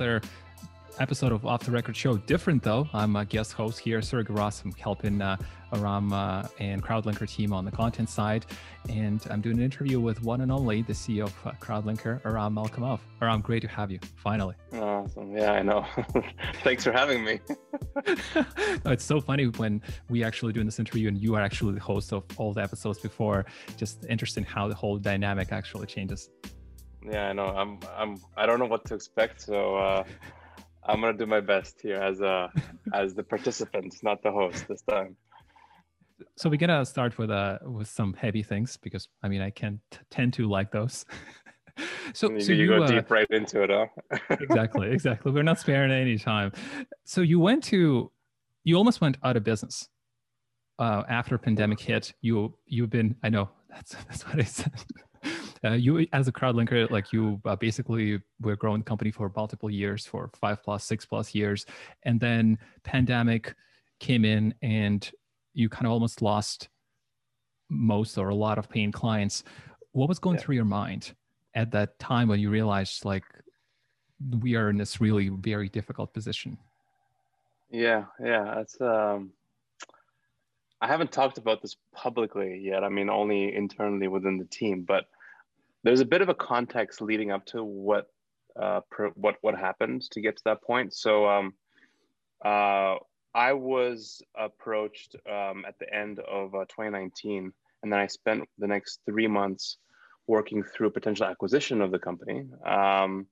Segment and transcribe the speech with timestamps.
[0.00, 0.22] another
[0.98, 2.16] episode of Off the Record Show.
[2.16, 2.88] Different though.
[2.94, 4.62] I'm a guest host here, Sergey Ross.
[4.64, 5.36] I'm helping uh,
[5.74, 8.46] Aram uh, and Crowdlinker team on the content side.
[8.88, 12.54] And I'm doing an interview with one and only the CEO of uh, Crowdlinker, Aram
[12.54, 13.00] Malkamov.
[13.20, 14.54] Aram, great to have you, finally.
[14.72, 15.36] Awesome.
[15.36, 15.84] Yeah, I know.
[16.64, 17.40] Thanks for having me.
[18.86, 22.14] it's so funny when we actually doing this interview and you are actually the host
[22.14, 23.44] of all the episodes before.
[23.76, 26.30] Just interesting how the whole dynamic actually changes.
[27.04, 27.46] Yeah, I know.
[27.46, 27.78] I'm.
[27.96, 28.18] I'm.
[28.36, 29.42] I don't know what to expect.
[29.42, 29.76] So.
[29.76, 30.04] Uh...
[30.84, 32.50] I'm gonna do my best here as a
[32.94, 35.16] as the participant, not the host this time.
[36.36, 39.80] So we're gonna start with uh with some heavy things because I mean I can
[39.90, 41.04] t- tend to like those.
[42.12, 43.86] so you, so you, you go uh, deep right into it, huh?
[44.40, 45.32] exactly, exactly.
[45.32, 46.52] We're not sparing any time.
[47.04, 48.10] So you went to,
[48.64, 49.88] you almost went out of business
[50.78, 52.12] uh, after pandemic hit.
[52.20, 54.72] You you've been I know that's that's what I said.
[55.62, 59.68] Uh, you as a crowdlinker like you uh, basically were growing the company for multiple
[59.68, 61.66] years for five plus six plus years
[62.04, 63.54] and then pandemic
[63.98, 65.12] came in and
[65.52, 66.70] you kind of almost lost
[67.68, 69.44] most or a lot of paying clients
[69.92, 70.42] what was going yeah.
[70.42, 71.12] through your mind
[71.54, 73.24] at that time when you realized like
[74.40, 76.56] we are in this really very difficult position
[77.70, 79.30] yeah yeah that's um
[80.82, 82.84] I haven't talked about this publicly yet.
[82.84, 85.04] I mean, only internally within the team, but
[85.82, 88.06] there's a bit of a context leading up to what
[88.60, 88.80] uh,
[89.14, 90.94] what what happened to get to that point.
[90.94, 91.54] So um,
[92.44, 92.96] uh,
[93.34, 98.66] I was approached um, at the end of uh, 2019, and then I spent the
[98.66, 99.76] next three months
[100.26, 102.44] working through potential acquisition of the company.
[102.66, 103.26] Um,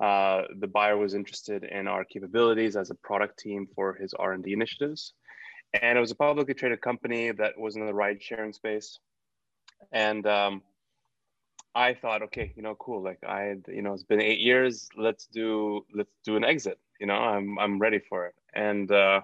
[0.00, 4.52] uh, the buyer was interested in our capabilities as a product team for his R&D
[4.52, 5.12] initiatives,
[5.74, 8.98] and it was a publicly traded company that was in the ride sharing space,
[9.92, 10.62] and um,
[11.74, 13.02] I thought, okay, you know, cool.
[13.02, 14.88] Like I, you know, it's been eight years.
[14.96, 16.78] Let's do, let's do an exit.
[17.00, 18.34] You know, I'm, I'm ready for it.
[18.54, 19.22] And uh,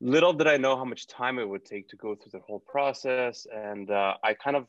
[0.00, 2.60] little did I know how much time it would take to go through the whole
[2.60, 3.46] process.
[3.54, 4.66] And uh, I kind of,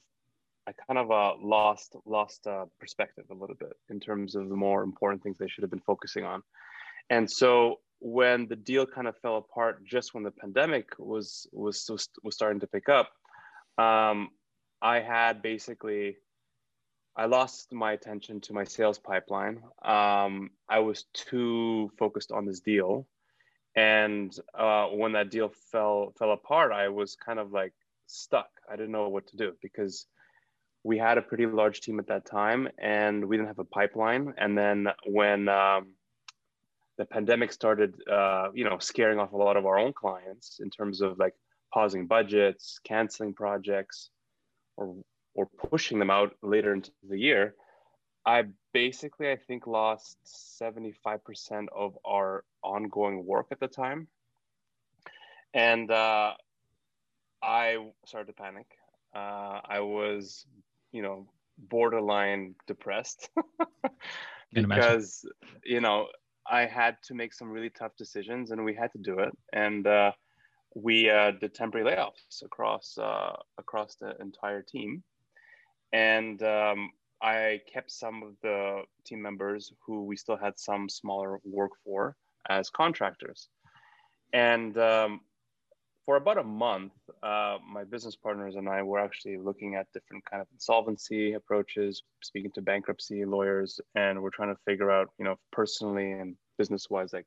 [0.68, 4.56] I kind of uh, lost, lost uh, perspective a little bit in terms of the
[4.56, 6.44] more important things they should have been focusing on.
[7.10, 11.90] And so when the deal kind of fell apart, just when the pandemic was was
[12.24, 13.12] was starting to pick up,
[13.78, 14.30] um,
[14.82, 16.18] I had basically
[17.18, 19.64] I lost my attention to my sales pipeline.
[19.84, 23.08] Um, I was too focused on this deal,
[23.76, 27.74] and uh, when that deal fell fell apart, I was kind of like
[28.06, 28.50] stuck.
[28.72, 30.06] I didn't know what to do because
[30.84, 34.36] we had a pretty large team at that time, and we didn't have a pipeline.
[34.38, 35.94] And then when um,
[37.00, 40.70] the pandemic started, uh, you know, scaring off a lot of our own clients in
[40.70, 41.34] terms of like
[41.74, 44.12] pausing budgets, canceling projects,
[44.76, 44.96] or
[45.38, 47.54] or pushing them out later into the year,
[48.26, 50.18] I basically, I think, lost
[50.60, 54.08] 75% of our ongoing work at the time.
[55.54, 56.34] And uh,
[57.42, 58.66] I started to panic.
[59.16, 60.46] Uh, I was,
[60.92, 61.28] you know,
[61.58, 63.30] borderline depressed
[64.54, 65.24] because,
[65.64, 66.08] you know,
[66.50, 69.38] I had to make some really tough decisions and we had to do it.
[69.54, 70.14] And uh,
[70.74, 75.04] we uh, did temporary layoffs across uh, across the entire team
[75.94, 81.40] and um, I kept some of the team members who we still had some smaller
[81.44, 82.16] work for
[82.50, 83.50] as contractors.
[84.34, 85.22] And um,
[86.06, 86.94] for about a month,
[87.24, 92.04] uh, my business partners and I were actually looking at different kind of insolvency approaches,
[92.24, 97.14] speaking to bankruptcy lawyers, and we're trying to figure out, you know, personally and business-wise,
[97.14, 97.26] like,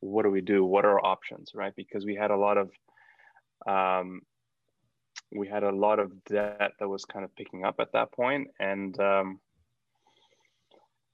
[0.00, 0.64] what do we do?
[0.64, 1.74] What are our options, right?
[1.76, 2.70] Because we had a lot of
[3.66, 4.22] um,
[5.32, 8.48] we had a lot of debt that was kind of picking up at that point,
[8.58, 9.40] and um,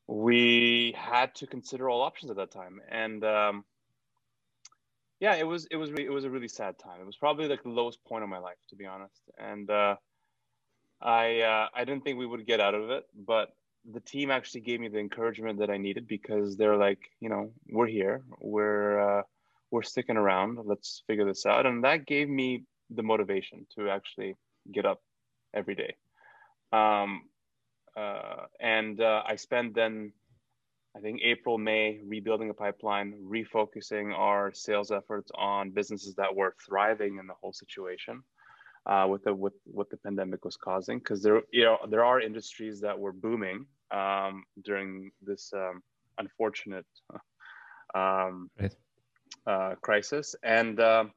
[0.06, 2.80] we had to consider all options at that time.
[2.90, 3.64] And um,
[5.20, 7.00] yeah, it was it was really, it was a really sad time.
[7.00, 9.20] It was probably like the lowest point of my life, to be honest.
[9.38, 9.96] And uh,
[11.00, 13.50] I uh, I didn't think we would get out of it, but
[13.92, 17.52] the team actually gave me the encouragement that I needed because they're like, you know,
[17.69, 19.22] we're here, we're uh,
[19.70, 20.58] we're sticking around.
[20.64, 24.37] Let's figure this out, and that gave me the motivation to actually
[24.73, 25.00] get up
[25.55, 25.94] every day.
[26.73, 27.23] Um,
[27.97, 30.12] uh, and uh, I spent then,
[30.97, 36.55] I think April, May, rebuilding a pipeline, refocusing our sales efforts on businesses that were
[36.65, 38.23] thriving in the whole situation.
[38.87, 42.21] Uh, with the with what the pandemic was causing, because there you know there are
[42.21, 45.83] industries that were booming um, during this um,
[46.19, 46.87] unfortunate
[47.97, 48.77] um, right.
[49.44, 51.11] uh, crisis, and um,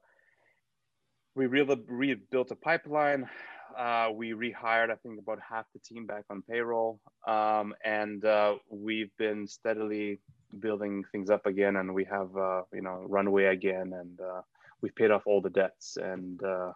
[1.39, 3.29] we re- rebuilt a pipeline.
[3.77, 8.55] Uh, we rehired, I think, about half the team back on payroll, um, and uh,
[8.69, 10.19] we've been steadily
[10.59, 14.41] building things up again, and we have uh, you know runway again, and uh,
[14.81, 16.73] we've paid off all the debts, and uh,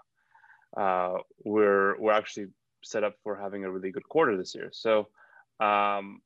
[0.77, 2.48] uh, we're we're actually
[2.83, 4.69] set up for having a really good quarter this year.
[4.71, 5.09] So
[5.59, 6.21] um,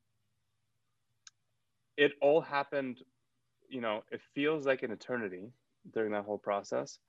[1.96, 2.98] it all happened.
[3.68, 5.50] You know, it feels like an eternity
[5.92, 7.00] during that whole process,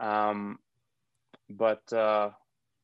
[0.00, 0.58] um,
[1.50, 2.30] but uh,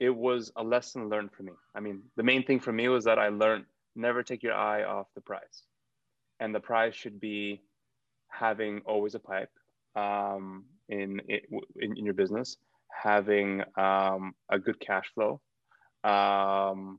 [0.00, 1.52] it was a lesson learned for me.
[1.74, 3.64] I mean, the main thing for me was that I learned
[3.94, 5.62] never take your eye off the prize,
[6.40, 7.62] and the prize should be
[8.28, 9.50] having always a pipe
[9.96, 12.56] um, in, in in your business,
[12.90, 15.40] having um, a good cash flow
[16.04, 16.98] um,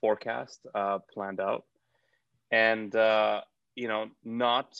[0.00, 1.64] forecast uh, planned out,
[2.50, 3.40] and uh,
[3.74, 4.76] you know not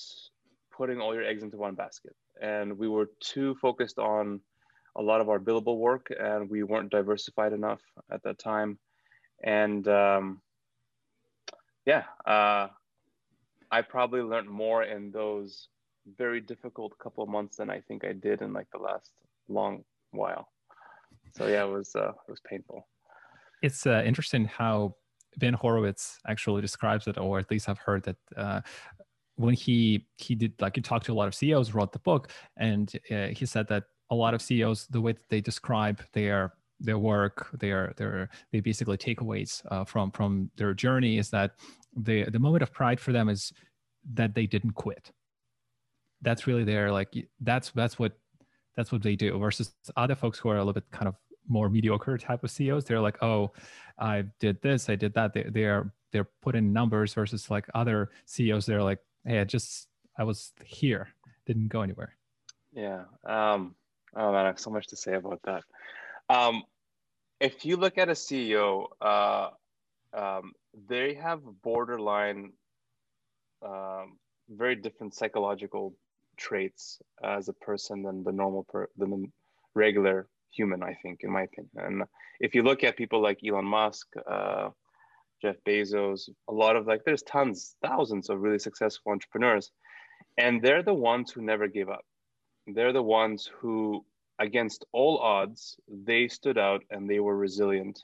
[0.76, 2.14] putting all your eggs into one basket.
[2.40, 4.40] And we were too focused on
[4.97, 7.81] a lot of our billable work, and we weren't diversified enough
[8.11, 8.79] at that time.
[9.43, 10.41] And um,
[11.87, 12.69] yeah, uh,
[13.71, 15.69] I probably learned more in those
[16.19, 19.11] very difficult couple of months than I think I did in like the last
[19.49, 20.49] long while.
[21.37, 22.87] So yeah, it was uh, it was painful.
[23.62, 24.97] It's uh, interesting how
[25.39, 28.61] Ben Horowitz actually describes it, or at least I've heard that uh,
[29.37, 32.31] when he he did like he talked to a lot of CEOs, wrote the book,
[32.56, 36.53] and uh, he said that a lot of CEOs, the way that they describe their
[36.79, 41.53] their work, their their they basically takeaways uh, from from their journey is that
[41.97, 43.53] the the moment of pride for them is
[44.14, 45.11] that they didn't quit.
[46.20, 47.11] That's really their like
[47.41, 48.12] that's that's what
[48.76, 51.15] that's what they do versus other folks who are a little bit kind of
[51.49, 52.85] more mediocre type of CEOs.
[52.85, 53.50] They're like, oh,
[53.99, 55.32] I did this, I did that.
[55.32, 58.67] They, they're they're put in numbers versus like other CEOs.
[58.67, 59.88] They're like, hey, I just
[60.19, 61.08] I was here,
[61.47, 62.15] didn't go anywhere.
[62.73, 63.05] Yeah.
[63.25, 63.75] Um,
[64.17, 65.62] oh man, I have so much to say about that.
[66.29, 66.62] Um,
[67.41, 69.50] if you look at a CEO, uh,
[70.12, 70.53] um,
[70.88, 72.53] they have borderline,
[73.64, 74.19] um,
[74.49, 75.94] very different psychological
[76.37, 79.26] traits as a person than the normal per than the
[79.75, 81.70] regular human, I think, in my opinion.
[81.76, 82.03] And
[82.41, 84.70] if you look at people like Elon Musk, uh,
[85.41, 89.70] Jeff Bezos, a lot of like, there's tons, thousands of really successful entrepreneurs.
[90.38, 92.05] And they're the ones who never give up.
[92.67, 94.05] They're the ones who,
[94.38, 98.00] against all odds, they stood out and they were resilient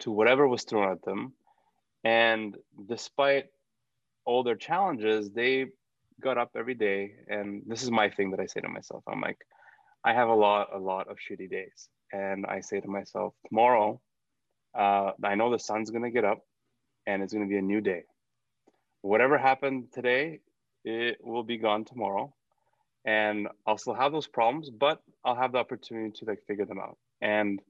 [0.00, 1.32] to whatever was thrown at them.
[2.04, 2.56] And
[2.88, 3.46] despite
[4.24, 5.66] all their challenges, they
[6.20, 7.14] got up every day.
[7.28, 9.38] And this is my thing that I say to myself I'm like,
[10.04, 11.88] I have a lot, a lot of shitty days.
[12.12, 14.00] And I say to myself, tomorrow,
[14.76, 16.40] uh, I know the sun's going to get up
[17.06, 18.02] and it's going to be a new day.
[19.02, 20.40] Whatever happened today,
[20.84, 22.34] it will be gone tomorrow.
[23.04, 26.78] And I'll still have those problems, but I'll have the opportunity to like figure them
[26.78, 26.98] out.
[27.20, 27.60] And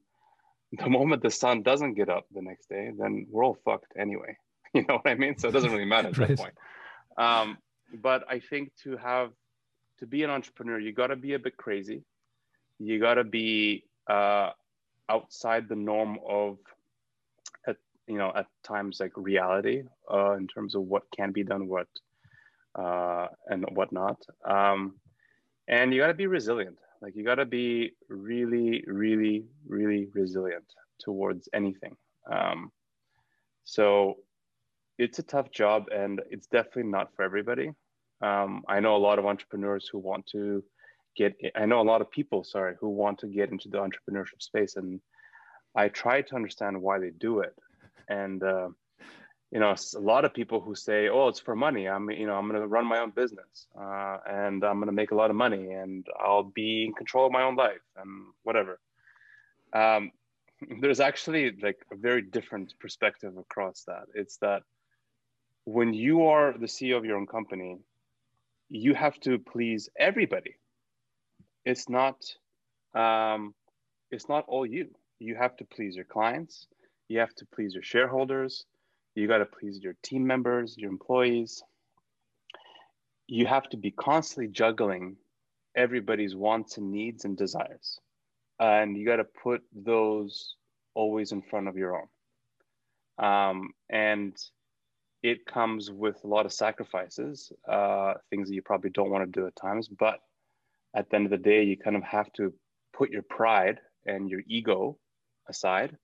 [0.73, 4.37] the moment the sun doesn't get up the next day, then we're all fucked anyway.
[4.75, 5.37] You know what I mean?
[5.37, 6.29] So it doesn't really matter at right.
[6.29, 6.55] that point.
[7.19, 7.58] Um,
[7.93, 9.32] but I think to have
[9.99, 12.05] to be an entrepreneur, you got to be a bit crazy
[12.82, 14.50] you got to be uh,
[15.08, 16.58] outside the norm of
[17.67, 17.76] at,
[18.06, 21.87] you know at times like reality uh, in terms of what can be done what
[22.75, 24.94] uh, and whatnot um,
[25.69, 26.79] and you got to be resilient.
[27.00, 30.64] Like you got to be really really really resilient
[31.00, 31.97] towards anything.
[32.31, 32.71] Um,
[33.64, 34.16] so
[34.99, 37.71] it's a tough job and it's definitely not for everybody.
[38.23, 40.62] Um, i know a lot of entrepreneurs who want to
[41.16, 44.40] get i know a lot of people sorry who want to get into the entrepreneurship
[44.40, 45.00] space and
[45.75, 47.54] i try to understand why they do it.
[48.09, 48.69] And uh,
[49.52, 52.35] you know a lot of people who say oh it's for money i'm you know
[52.35, 55.30] i'm going to run my own business uh, and i'm going to make a lot
[55.30, 58.80] of money and i'll be in control of my own life and whatever
[59.75, 60.11] um,
[60.80, 64.62] there's actually like a very different perspective across that it's that
[65.64, 67.78] when you are the ceo of your own company
[68.71, 70.56] you have to please everybody
[71.64, 72.16] it's not
[72.94, 73.54] um,
[74.11, 74.88] it's not all you.
[75.18, 76.66] You have to please your clients.
[77.09, 78.66] You have to please your shareholders.
[79.14, 81.62] You got to please your team members, your employees.
[83.26, 85.16] You have to be constantly juggling
[85.76, 87.99] everybody's wants and needs and desires.
[88.59, 90.57] And you got to put those
[90.95, 92.09] always in front of your own.
[93.25, 94.37] Um, and
[95.23, 99.40] it comes with a lot of sacrifices, uh, things that you probably don't want to
[99.40, 100.19] do at times, but
[100.95, 102.52] at the end of the day, you kind of have to
[102.92, 104.99] put your pride and your ego
[105.49, 105.97] aside,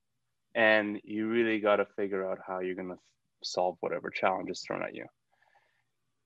[0.55, 2.99] and you really got to figure out how you're going to
[3.43, 5.05] solve whatever challenge is thrown at you.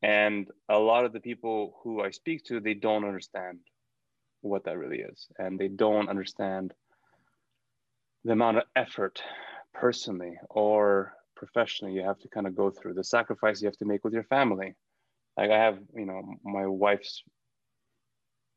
[0.01, 3.59] And a lot of the people who I speak to, they don't understand
[4.41, 6.73] what that really is, and they don't understand
[8.25, 9.21] the amount of effort
[9.73, 13.85] personally or professionally you have to kind of go through the sacrifice you have to
[13.85, 14.75] make with your family
[15.37, 17.23] like I have, you know, my wife's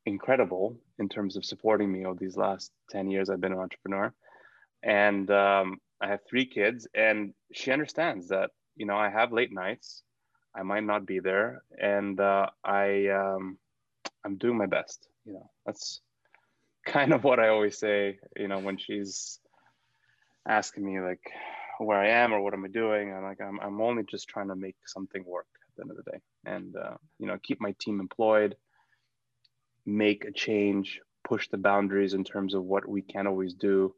[0.05, 4.13] incredible in terms of supporting me over these last 10 years I've been an entrepreneur.
[4.87, 9.53] And um, I have three kids, and she understands that, you know, I have late
[9.53, 10.03] nights.
[10.55, 13.59] I might not be there, and uh, I um,
[14.25, 15.09] I'm doing my best.
[15.25, 16.01] You know, that's
[16.87, 18.19] kind of what I always say.
[18.37, 19.41] You know, when she's
[20.49, 21.21] asking me like
[21.79, 24.49] where I am or what am I doing, I'm like I'm I'm only just trying
[24.49, 27.61] to make something work at the end of the day, and uh, you know, keep
[27.61, 28.57] my team employed,
[29.85, 33.93] make a change, push the boundaries in terms of what we can always do,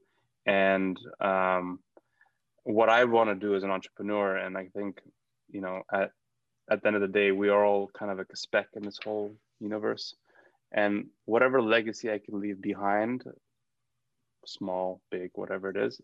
[0.49, 1.79] and um,
[2.65, 4.37] what I want to do as an entrepreneur.
[4.37, 5.01] And I think,
[5.51, 6.11] you know, at
[6.71, 8.83] at the end of the day, we are all kind of like a speck in
[8.83, 10.15] this whole universe.
[10.73, 13.25] And whatever legacy I can leave behind,
[14.45, 16.01] small, big, whatever it is,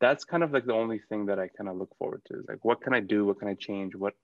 [0.00, 2.38] that's kind of like the only thing that I kind of look forward to.
[2.38, 3.24] Is like, what can I do?
[3.24, 3.94] What can I change?
[3.94, 4.14] What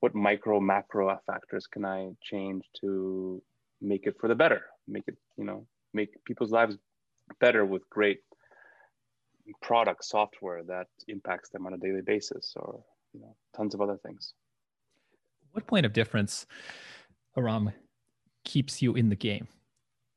[0.00, 3.42] what micro macro factors can I change to
[3.82, 4.62] make it for the better?
[4.88, 6.78] Make it, you know, make people's lives
[7.38, 8.20] better with great
[9.62, 13.98] product software that impacts them on a daily basis, or you know, tons of other
[14.04, 14.34] things.
[15.52, 16.46] What point of difference,
[17.36, 17.72] Aram,
[18.44, 19.48] keeps you in the game?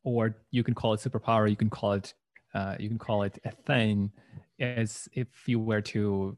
[0.04, 2.14] Or you can call it superpower, you can call it
[2.54, 4.12] uh, you can call it a thing
[4.60, 6.38] as if you were to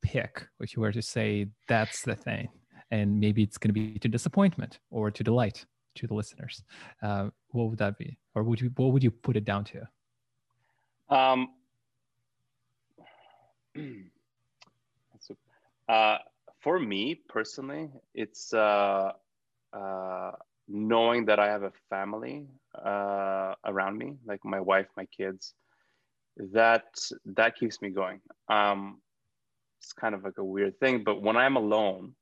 [0.00, 2.48] pick, if you were to say that's the thing,
[2.90, 6.62] and maybe it's going to be to disappointment or to delight to the listeners.
[7.02, 9.88] Uh, what would that be, or would you what would you put it down to?
[11.14, 11.48] Um,
[15.88, 16.18] uh,
[16.60, 19.12] for me personally, it's uh,
[19.72, 20.32] uh,
[20.68, 25.54] knowing that I have a family uh, around me, like my wife, my kids.
[26.52, 26.84] That
[27.26, 28.20] that keeps me going.
[28.48, 29.00] Um,
[29.80, 32.14] it's kind of like a weird thing, but when I'm alone,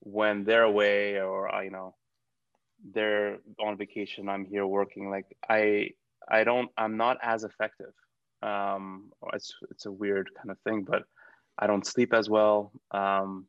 [0.00, 1.94] when they're away or I, you know,
[2.92, 5.10] they're on vacation, I'm here working.
[5.10, 5.90] Like I,
[6.28, 7.92] I don't, I'm not as effective.
[8.46, 11.02] Um, it's it's a weird kind of thing, but
[11.58, 12.72] I don't sleep as well.
[12.92, 13.46] Um,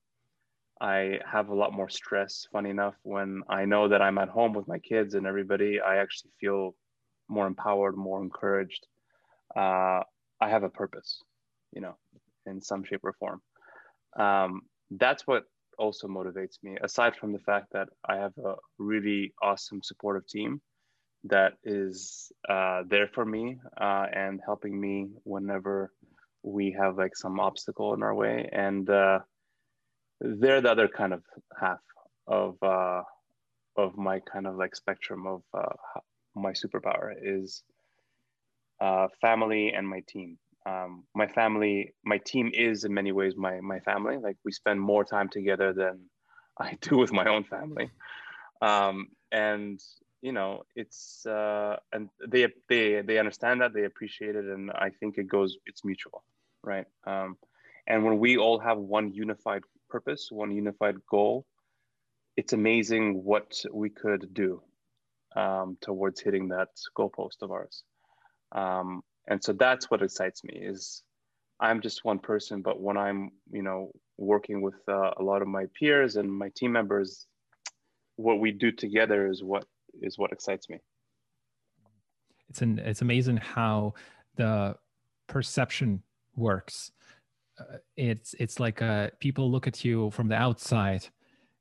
[0.82, 2.48] I have a lot more stress.
[2.52, 5.98] Funny enough, when I know that I'm at home with my kids and everybody, I
[5.98, 6.76] actually feel
[7.28, 8.86] more empowered, more encouraged.
[9.56, 10.02] Uh,
[10.40, 11.22] I have a purpose,
[11.74, 11.96] you know,
[12.46, 13.42] in some shape or form.
[14.18, 14.62] Um,
[14.92, 15.44] that's what
[15.78, 20.62] also motivates me, aside from the fact that I have a really awesome supportive team
[21.30, 25.92] that is uh, there for me uh, and helping me whenever
[26.44, 28.50] we have like some obstacle in our way.
[28.52, 29.20] And uh,
[30.20, 31.24] they're the other kind of
[31.60, 31.80] half
[32.28, 33.04] of uh,
[33.76, 36.00] of my kind of like spectrum of uh,
[36.36, 37.64] my superpower is
[38.80, 40.38] uh, family and my team.
[40.66, 44.18] Um, my family, my team is in many ways my my family.
[44.18, 46.10] Like we spend more time together than
[46.60, 47.90] I do with my own family,
[48.62, 49.80] um, and
[50.28, 54.90] you know it's uh, and they they they understand that they appreciate it, and I
[55.00, 56.20] think it goes it's mutual,
[56.72, 56.88] right?
[57.12, 57.38] Um,
[57.88, 61.46] and when we all have one unified purpose, one unified goal,
[62.36, 64.62] it's amazing what we could do
[65.44, 67.84] um, towards hitting that goalpost of ours.
[68.52, 71.04] Um, and so that's what excites me is
[71.60, 75.48] I'm just one person, but when I'm, you know, working with uh, a lot of
[75.48, 77.28] my peers and my team members,
[78.18, 79.66] what we do together is what
[80.02, 80.80] is what excites me.
[82.50, 83.94] It's an it's amazing how
[84.36, 84.76] the
[85.28, 86.02] perception
[86.36, 86.92] works
[87.60, 91.08] uh, it's it's like uh, people look at you from the outside.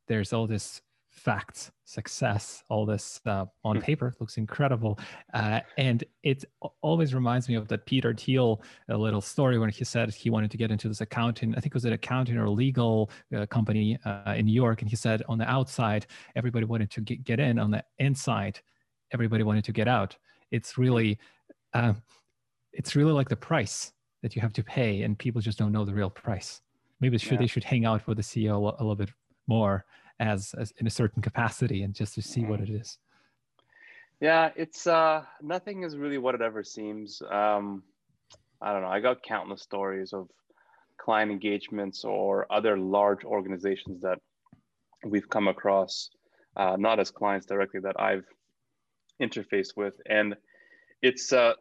[0.08, 0.82] There's all this
[1.16, 3.82] facts, success, all this uh, on hmm.
[3.82, 4.98] paper looks incredible,
[5.34, 6.44] uh, and it
[6.82, 10.50] always reminds me of that Peter Thiel a little story when he said he wanted
[10.50, 11.54] to get into this accounting.
[11.56, 14.88] I think it was an accounting or legal uh, company uh, in New York, and
[14.88, 16.06] he said on the outside
[16.36, 18.60] everybody wanted to get, get in, on the inside
[19.12, 20.16] everybody wanted to get out.
[20.50, 21.18] It's really
[22.72, 23.92] it's really like the price
[24.22, 26.60] that you have to pay and people just don't know the real price
[27.00, 27.38] maybe should, yeah.
[27.38, 29.10] they should hang out with the ceo a, little bit
[29.46, 29.84] more
[30.20, 32.98] as, as in a certain capacity and just to see what it is.
[34.20, 37.20] Yeah it's uh nothing is really what it ever seems.
[37.30, 37.82] Um
[38.60, 38.88] i don't know.
[38.88, 40.28] I got countless stories of
[40.98, 44.18] client engagements or other large organizations that
[45.04, 46.10] we've come across
[46.56, 48.24] uh, not as clients directly that i've
[49.20, 49.94] interfaced with.
[50.08, 50.34] And
[51.02, 51.52] it's uh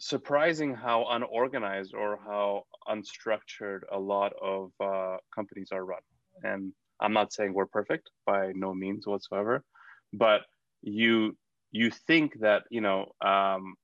[0.00, 6.00] surprising how unorganized or how unstructured a lot of uh, companies are run.
[6.42, 9.62] And I'm not saying we're perfect by no means whatsoever,
[10.12, 10.42] but
[10.82, 11.36] you
[11.72, 13.74] you think that you know um,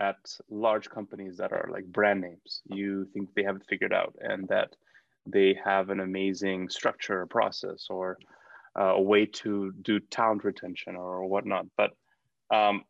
[0.00, 0.16] at
[0.48, 4.48] large companies that are like brand names, you think they have it figured out and
[4.48, 4.74] that
[5.26, 8.18] they have an amazing structure or process or
[8.78, 11.66] uh, a way to do talent retention or whatnot.
[11.76, 11.90] But
[12.54, 12.84] um,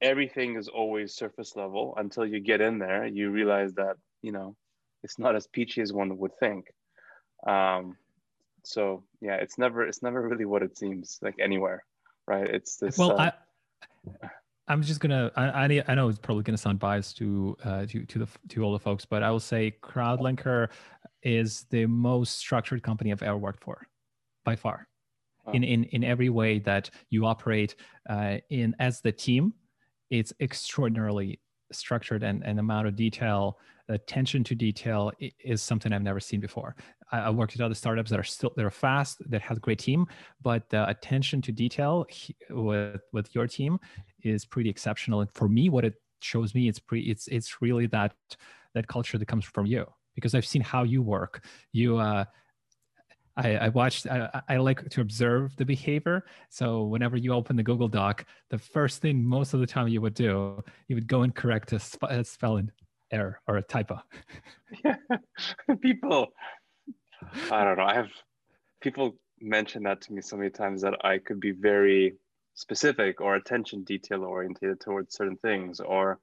[0.00, 3.06] everything is always surface level until you get in there.
[3.06, 4.56] You realize that you know
[5.02, 6.66] it's not as peachy as one would think.
[7.46, 7.96] Um,
[8.64, 11.84] so yeah, it's never it's never really what it seems like anywhere,
[12.26, 12.48] right?
[12.48, 12.98] It's this.
[12.98, 13.30] Well, uh,
[14.22, 14.28] I.
[14.68, 15.32] I'm just gonna.
[15.36, 18.62] I, I, I know it's probably gonna sound biased to uh, to to the to
[18.62, 20.68] all the folks, but I will say CrowdLinker
[21.22, 23.86] is the most structured company I've ever worked for,
[24.44, 24.86] by far,
[25.46, 25.52] oh.
[25.52, 27.74] in in in every way that you operate
[28.08, 29.54] uh, in as the team.
[30.10, 31.40] It's extraordinarily
[31.72, 33.58] structured and and amount of detail
[33.90, 35.12] attention to detail
[35.44, 36.76] is something I've never seen before.
[37.12, 39.78] I, worked at other startups that are still that are fast, that has a great
[39.78, 40.06] team,
[40.42, 42.06] but the attention to detail
[42.50, 43.78] with with your team
[44.22, 45.20] is pretty exceptional.
[45.20, 48.14] And for me, what it shows me, it's pretty, it's it's really that
[48.74, 51.44] that culture that comes from you because I've seen how you work.
[51.72, 51.98] You.
[51.98, 52.24] Uh,
[53.36, 57.62] I, I, watched I, I, like to observe the behavior so whenever you open the
[57.62, 61.22] google doc the first thing most of the time you would do you would go
[61.22, 62.70] and correct a, sp- a spelling
[63.10, 64.00] error or a typo.
[64.84, 64.96] yeah,
[65.80, 66.28] people.
[67.50, 67.84] I don't know.
[67.84, 68.10] I have
[68.80, 72.16] people mention that to me so many times that I could be very
[72.54, 75.80] specific or attention detail oriented towards certain things.
[75.80, 76.18] Or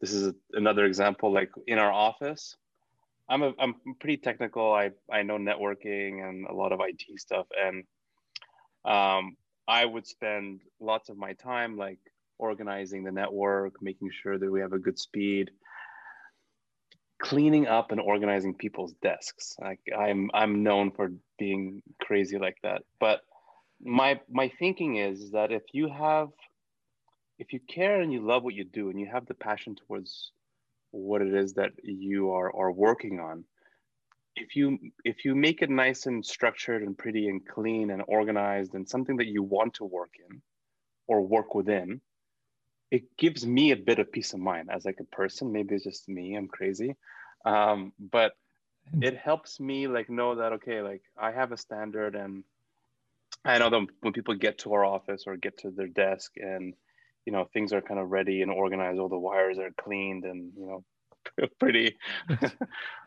[0.00, 1.32] this is another example.
[1.32, 2.56] Like in our office,
[3.28, 4.72] I'm a, I'm pretty technical.
[4.72, 7.84] I I know networking and a lot of IT stuff, and
[8.84, 9.36] um,
[9.68, 11.98] I would spend lots of my time like
[12.38, 15.50] organizing the network, making sure that we have a good speed,
[17.20, 19.54] cleaning up and organizing people's desks.
[19.60, 22.82] Like I'm I'm known for being crazy like that.
[22.98, 23.20] But
[23.82, 26.28] my my thinking is that if you have
[27.38, 30.32] if you care and you love what you do and you have the passion towards
[30.90, 33.44] what it is that you are are working on,
[34.36, 38.74] if you if you make it nice and structured and pretty and clean and organized
[38.74, 40.40] and something that you want to work in
[41.06, 42.00] or work within,
[42.90, 45.52] it gives me a bit of peace of mind as like a person.
[45.52, 46.96] Maybe it's just me i'm crazy.
[47.44, 48.32] Um, but
[49.00, 52.42] it helps me like know that okay like i have a standard and
[53.44, 56.74] i know that when people get to our office or get to their desk and
[57.26, 60.52] you know things are kind of ready and organized all the wires are cleaned and
[60.56, 60.84] you know
[61.60, 61.96] pretty.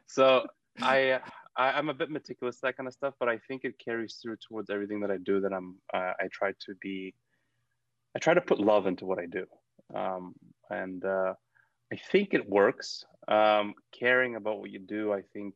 [0.06, 0.46] So
[0.82, 1.20] I,
[1.56, 4.38] I am a bit meticulous that kind of stuff but i think it carries through
[4.48, 7.14] towards everything that i do that i'm uh, i try to be
[8.16, 9.46] i try to put love into what i do
[9.94, 10.34] um,
[10.70, 11.34] and uh,
[11.92, 13.06] I think it works.
[13.28, 15.56] Um, caring about what you do, I think,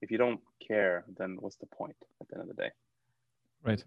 [0.00, 2.70] if you don't care, then what's the point at the end of the day?
[3.62, 3.84] Right.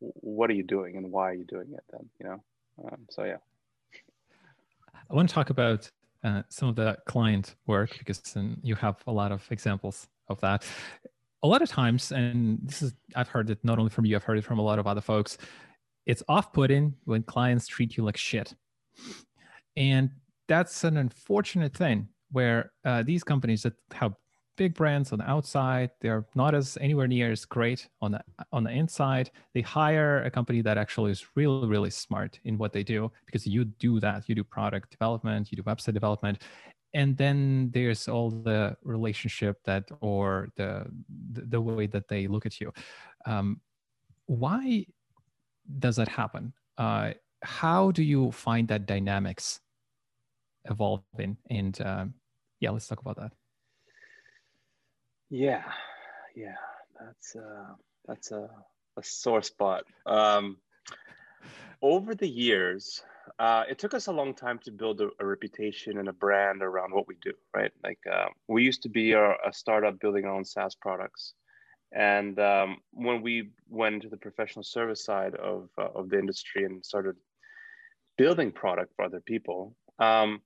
[0.00, 1.84] What are you doing, and why are you doing it?
[1.90, 2.42] Then you know.
[2.84, 3.36] Um, so yeah.
[5.10, 5.90] I want to talk about
[6.24, 8.22] uh, some of the client work because
[8.62, 10.64] you have a lot of examples of that.
[11.42, 14.24] A lot of times, and this is I've heard it not only from you, I've
[14.24, 15.38] heard it from a lot of other folks.
[16.06, 18.54] It's off-putting when clients treat you like shit
[19.76, 20.10] and
[20.48, 24.14] that's an unfortunate thing where uh, these companies that have
[24.56, 28.20] big brands on the outside they're not as anywhere near as great on the
[28.52, 29.30] on the inside.
[29.54, 33.46] They hire a company that actually is really really smart in what they do because
[33.46, 34.28] you do that.
[34.28, 36.42] You do product development you do website development.
[36.94, 40.86] And then there's all the relationship that or the
[41.32, 42.72] the way that they look at you.
[43.24, 43.60] Um,
[44.26, 44.86] why
[45.78, 46.52] does that happen?
[46.76, 49.60] Uh, how do you find that dynamics
[50.64, 51.36] evolving?
[51.50, 52.14] And um,
[52.60, 53.32] yeah let's talk about that.
[55.28, 55.64] Yeah.
[56.34, 56.56] Yeah.
[56.98, 57.74] That's uh
[58.06, 58.48] that's a,
[58.96, 59.84] a sore spot.
[60.06, 60.58] Um
[61.82, 63.02] over the years
[63.38, 66.62] uh, it took us a long time to build a, a, reputation and a brand
[66.62, 67.70] around what we do, right?
[67.84, 71.34] Like uh, we used to be a, a, startup building our own SaaS products,
[71.92, 76.64] and um, when we went into the professional service side of uh, of the industry
[76.64, 77.16] and started
[78.22, 80.40] building product for other people, um,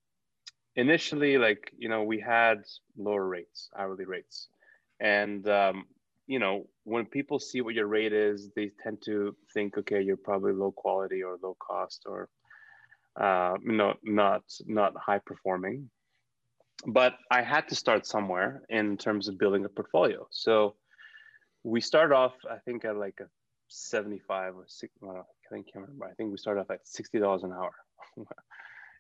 [0.77, 2.59] initially like you know we had
[2.97, 4.49] lower rates hourly rates.
[4.99, 5.85] And um,
[6.27, 10.25] you know when people see what your rate is they tend to think okay you're
[10.31, 12.21] probably low quality or low cost or
[13.27, 14.45] uh, no, not
[14.79, 15.79] not high performing.
[16.99, 20.21] But i had to start somewhere in terms of building a portfolio.
[20.31, 20.55] So
[21.73, 23.29] we started off i think at like a
[23.69, 27.45] 75 or 60 well, i think can't remember i think we started off at $60
[27.45, 27.73] an hour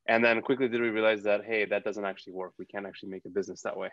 [0.08, 2.52] And then quickly did we realize that, hey, that doesn't actually work.
[2.58, 3.90] We can't actually make a business that way.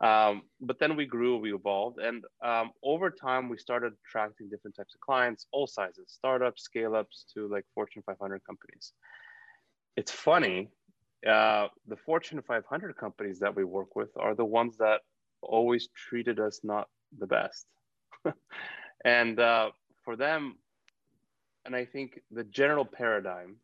[0.00, 1.98] Um, but then we grew, we evolved.
[1.98, 6.94] And um, over time, we started attracting different types of clients, all sizes, startups, scale
[6.94, 8.92] ups to like Fortune 500 companies.
[9.96, 10.68] It's funny,
[11.26, 15.00] uh, the Fortune 500 companies that we work with are the ones that
[15.42, 17.66] always treated us not the best.
[19.04, 19.70] and uh,
[20.04, 20.56] for them,
[21.66, 23.56] and I think the general paradigm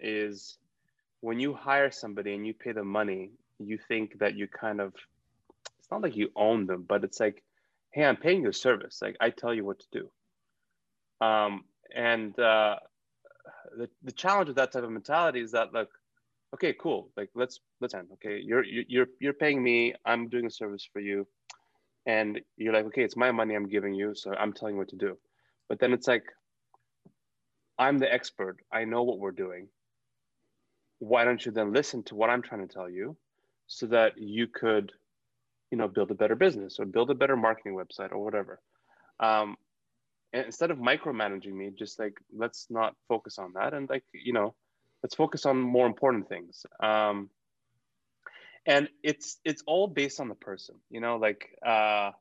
[0.00, 0.58] is
[1.20, 4.94] when you hire somebody and you pay them money, you think that you kind of,
[5.78, 7.42] it's not like you own them, but it's like,
[7.90, 9.00] hey, I'm paying you a service.
[9.00, 10.10] Like I tell you what to do.
[11.24, 12.76] Um, and uh,
[13.76, 15.88] the, the challenge with that type of mentality is that like,
[16.54, 17.10] okay, cool.
[17.16, 18.08] Like let's let's end.
[18.14, 19.94] Okay, you're you're you're paying me.
[20.04, 21.26] I'm doing a service for you,
[22.06, 24.88] and you're like, okay, it's my money I'm giving you, so I'm telling you what
[24.88, 25.16] to do.
[25.68, 26.24] But then it's like,
[27.82, 28.56] I'm the expert.
[28.72, 29.68] I know what we're doing.
[30.98, 33.16] Why don't you then listen to what I'm trying to tell you,
[33.66, 34.92] so that you could,
[35.70, 38.60] you know, build a better business or build a better marketing website or whatever.
[39.20, 39.56] Um,
[40.32, 44.32] and instead of micromanaging me, just like let's not focus on that, and like you
[44.32, 44.54] know,
[45.02, 46.64] let's focus on more important things.
[46.80, 47.30] Um,
[48.66, 52.12] and it's it's all based on the person, you know, like uh,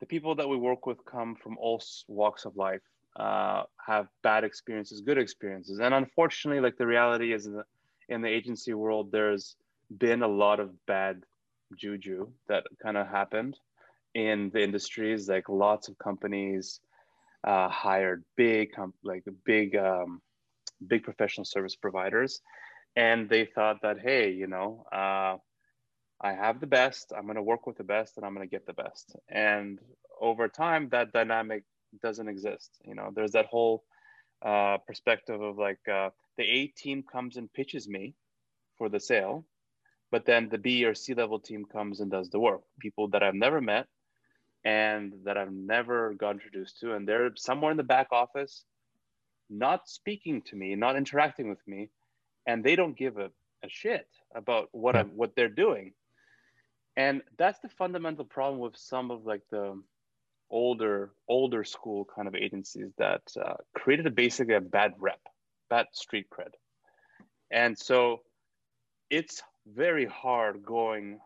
[0.00, 2.82] the people that we work with come from all walks of life,
[3.18, 7.64] uh, have bad experiences, good experiences, and unfortunately, like the reality is in the
[8.08, 9.56] in the agency world, there's
[9.98, 11.22] been a lot of bad
[11.76, 13.58] juju that kind of happened
[14.14, 15.28] in the industries.
[15.28, 16.80] Like lots of companies
[17.44, 18.70] uh, hired big,
[19.02, 20.20] like big, um,
[20.86, 22.40] big professional service providers,
[22.96, 25.36] and they thought that hey, you know, uh,
[26.20, 27.12] I have the best.
[27.16, 29.16] I'm going to work with the best, and I'm going to get the best.
[29.28, 29.78] And
[30.20, 31.64] over time, that dynamic
[32.02, 32.70] doesn't exist.
[32.84, 33.84] You know, there's that whole
[34.44, 38.14] uh, perspective of like uh, the A team comes and pitches me
[38.76, 39.44] for the sale,
[40.10, 42.62] but then the B or C level team comes and does the work.
[42.78, 43.86] People that I've never met
[44.64, 48.64] and that I've never got introduced to, and they're somewhere in the back office,
[49.50, 51.90] not speaking to me, not interacting with me,
[52.46, 53.30] and they don't give a,
[53.64, 55.92] a shit about what I'm what they're doing.
[56.96, 59.80] And that's the fundamental problem with some of like the
[60.50, 65.20] older older school kind of agencies that uh, created a basically a bad rep,
[65.68, 66.52] bad street cred,
[67.50, 68.20] and so
[69.10, 71.18] it's very hard going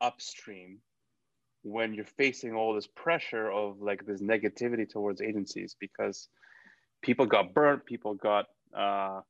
[0.00, 0.78] upstream
[1.62, 6.28] when you're facing all this pressure of like this negativity towards agencies because
[7.02, 9.20] people got burnt, people got uh,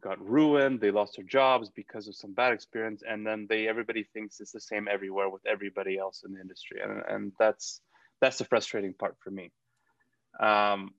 [0.00, 4.04] got ruined, they lost their jobs because of some bad experience, and then they everybody
[4.04, 7.80] thinks it's the same everywhere with everybody else in the industry, and and that's
[8.20, 9.50] that's the frustrating part for me.
[10.40, 10.90] Um,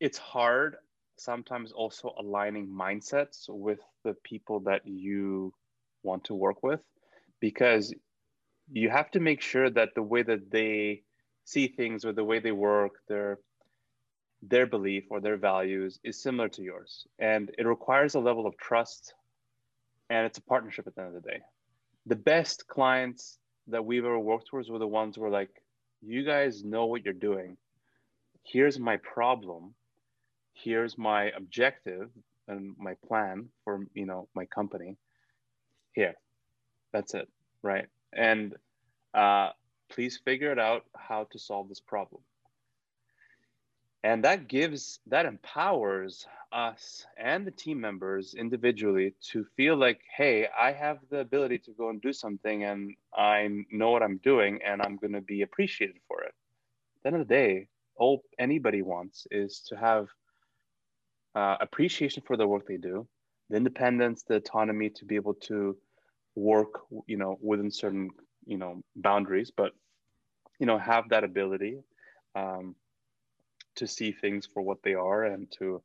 [0.00, 0.76] it's hard
[1.16, 5.52] sometimes also aligning mindsets with the people that you
[6.02, 6.80] want to work with
[7.40, 7.94] because
[8.72, 11.02] you have to make sure that the way that they
[11.44, 13.38] see things or the way they work their
[14.42, 18.56] their belief or their values is similar to yours and it requires a level of
[18.56, 19.14] trust
[20.10, 21.40] and it's a partnership at the end of the day
[22.06, 23.38] the best clients
[23.68, 25.50] that we've ever worked towards were the ones where like
[26.00, 27.56] you guys know what you're doing.
[28.44, 29.74] Here's my problem.
[30.54, 32.10] Here's my objective
[32.48, 34.96] and my plan for you know my company.
[35.92, 36.14] Here.
[36.92, 37.28] That's it.
[37.62, 37.86] Right?
[38.12, 38.54] And
[39.14, 39.50] uh,
[39.90, 42.22] please figure it out how to solve this problem
[44.04, 50.48] and that gives that empowers us and the team members individually to feel like hey
[50.58, 54.58] i have the ability to go and do something and i know what i'm doing
[54.64, 56.34] and i'm going to be appreciated for it.
[56.96, 60.08] At the end of the day all anybody wants is to have
[61.34, 63.06] uh, appreciation for the work they do
[63.50, 65.76] the independence the autonomy to be able to
[66.34, 68.10] work you know within certain
[68.46, 69.72] you know boundaries but
[70.58, 71.78] you know have that ability
[72.34, 72.74] um,
[73.76, 75.82] to see things for what they are and to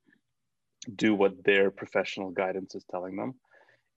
[0.95, 3.35] do what their professional guidance is telling them.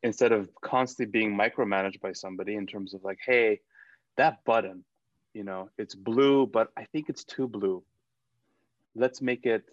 [0.02, 3.60] Instead of constantly being micromanaged by somebody in terms of like hey
[4.16, 4.82] that button
[5.34, 7.82] you know it's blue but i think it's too blue.
[8.94, 9.64] Let's make it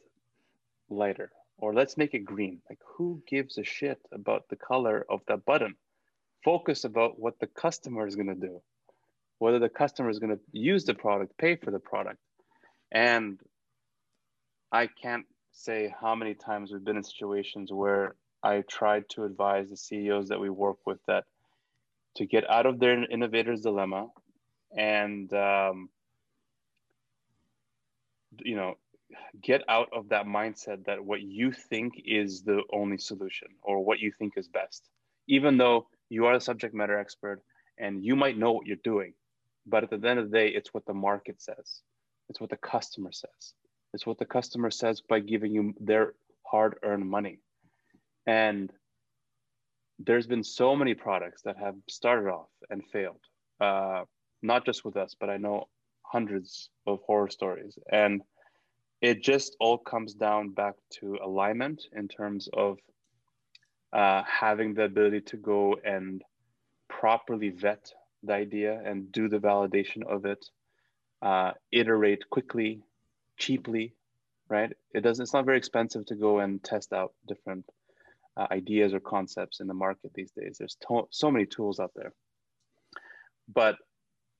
[0.89, 2.61] lighter or let's make it green.
[2.69, 5.75] Like who gives a shit about the color of that button?
[6.43, 8.61] Focus about what the customer is going to do
[9.39, 12.19] whether the customer is going to use the product, pay for the product.
[12.91, 13.39] And
[14.71, 19.69] I can't say how many times we've been in situations where I tried to advise
[19.69, 21.25] the CEOs that we work with that
[22.15, 24.07] to get out of their innovator's dilemma
[24.75, 25.89] and, um,
[28.43, 28.75] you know,
[29.41, 33.99] get out of that mindset that what you think is the only solution or what
[33.99, 34.89] you think is best,
[35.27, 37.41] even though you are the subject matter expert
[37.77, 39.13] and you might know what you're doing
[39.67, 41.81] but at the end of the day, it's what the market says.
[42.29, 43.53] It's what the customer says.
[43.93, 47.39] It's what the customer says by giving you their hard earned money.
[48.25, 48.71] And
[49.99, 53.21] there's been so many products that have started off and failed,
[53.59, 54.03] uh,
[54.41, 55.67] not just with us, but I know
[56.03, 57.77] hundreds of horror stories.
[57.91, 58.21] And
[59.01, 62.77] it just all comes down back to alignment in terms of
[63.93, 66.21] uh, having the ability to go and
[66.89, 67.91] properly vet
[68.23, 70.45] the idea and do the validation of it,
[71.21, 72.81] uh, iterate quickly,
[73.37, 73.93] cheaply,
[74.49, 74.71] right?
[74.93, 75.23] It doesn't.
[75.23, 77.65] It's not very expensive to go and test out different
[78.35, 80.57] uh, ideas or concepts in the market these days.
[80.57, 82.13] There's to- so many tools out there,
[83.47, 83.77] but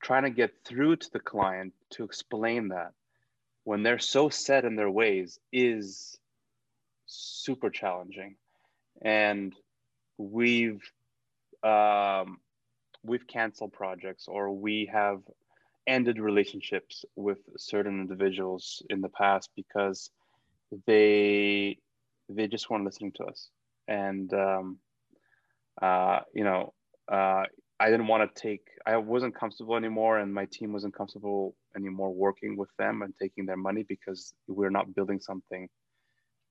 [0.03, 2.93] trying to get through to the client to explain that
[3.63, 6.17] when they're so set in their ways is
[7.05, 8.35] super challenging
[9.01, 9.53] and
[10.17, 10.81] we've
[11.63, 12.37] um,
[13.03, 15.19] we've canceled projects or we have
[15.87, 20.09] ended relationships with certain individuals in the past because
[20.85, 21.77] they
[22.29, 23.49] they just weren't listening to us.
[23.87, 24.79] And um,
[25.81, 26.73] uh, you know
[27.11, 27.43] uh,
[27.79, 32.11] i didn't want to take i wasn't comfortable anymore and my team wasn't comfortable anymore
[32.11, 35.69] working with them and taking their money because we're not building something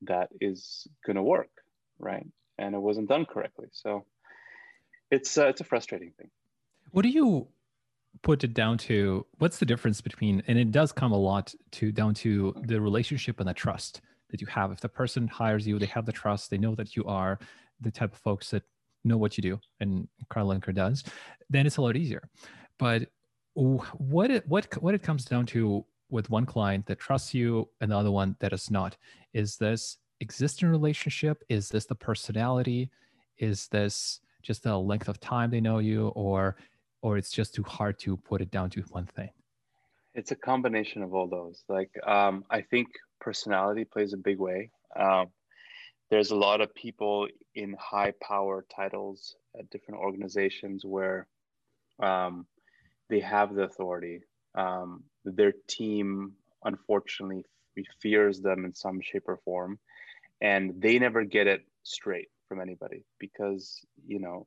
[0.03, 1.51] that is going to work
[1.99, 2.27] right?
[2.59, 3.69] And it wasn't done correctly.
[3.73, 4.05] So
[5.11, 6.31] it's uh, it's a frustrating thing.
[6.91, 7.49] What do you
[8.23, 11.93] put it down to what's the difference between and it does come a lot to
[11.93, 14.01] down to the relationship and the trust
[14.31, 14.73] that you have.
[14.73, 17.39] If the person hires you they have the trust they know that you are
[17.81, 18.63] the type of folks that
[19.05, 21.05] know what you do and Crowdlinker does
[21.51, 22.29] then it's a lot easier.
[22.79, 23.11] But
[23.55, 27.91] what it what what it comes down to with one client that trusts you and
[27.91, 28.97] the other one that is not
[29.33, 31.43] is this existing relationship?
[31.49, 32.91] Is this the personality?
[33.39, 36.09] Is this just the length of time they know you?
[36.09, 36.57] Or
[37.07, 39.31] or it's just too hard to put it down to one thing?
[40.17, 41.63] It's a combination of all those.
[41.69, 42.89] Like um, i think
[43.21, 44.71] personality plays a big way.
[44.99, 45.27] Um,
[46.11, 51.29] there's a lot of people in high power titles at different organizations where
[52.03, 52.45] um,
[53.09, 54.23] they have the authority.
[54.57, 56.33] Um, their team,
[56.65, 57.45] unfortunately,
[58.03, 59.79] fears them in some shape or form,
[60.41, 63.65] and they never get it straight from anybody because
[64.13, 64.47] you know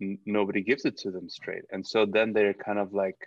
[0.00, 3.18] nobody gives it to them straight, and so then they're kind of like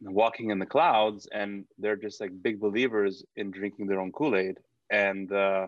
[0.00, 4.36] walking in the clouds, and they're just like big believers in drinking their own Kool
[4.36, 4.56] Aid,
[4.90, 5.66] and uh,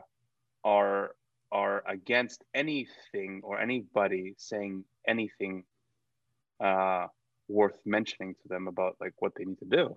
[0.64, 1.10] are
[1.50, 5.64] are against anything or anybody saying anything
[6.60, 7.06] uh,
[7.48, 9.96] worth mentioning to them about like what they need to do.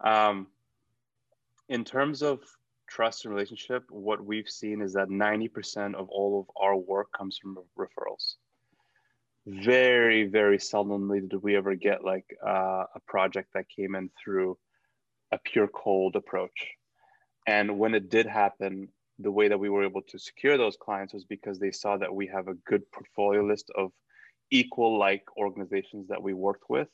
[0.00, 0.48] Um,
[1.68, 2.40] in terms of
[2.88, 7.38] trust and relationship, what we've seen is that 90% of all of our work comes
[7.38, 8.34] from referrals.
[9.46, 14.58] Very, very seldomly did we ever get like uh, a project that came in through
[15.32, 16.74] a pure cold approach.
[17.46, 21.14] And when it did happen, the way that we were able to secure those clients
[21.14, 23.92] was because they saw that we have a good portfolio list of
[24.50, 26.88] equal like organizations that we worked with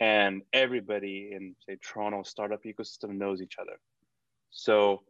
[0.00, 3.78] and everybody in say toronto startup ecosystem knows each other
[4.50, 5.02] so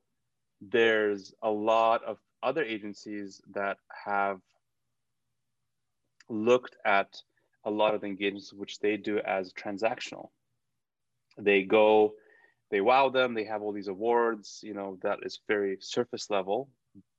[0.61, 4.40] there's a lot of other agencies that have
[6.31, 7.21] looked at
[7.64, 10.29] a lot of the engagements which they do as transactional.
[11.38, 12.14] They go
[12.71, 16.69] they wow them they have all these awards you know that is very surface level.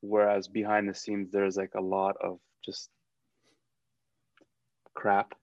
[0.01, 2.89] Whereas behind the scenes there's like a lot of just
[4.93, 5.33] crap.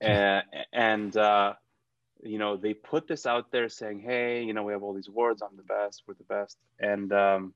[0.00, 1.54] And, and uh,
[2.22, 5.08] you know they put this out there saying hey you know we have all these
[5.08, 6.56] awards i'm the best we're the best.
[6.78, 7.54] And um,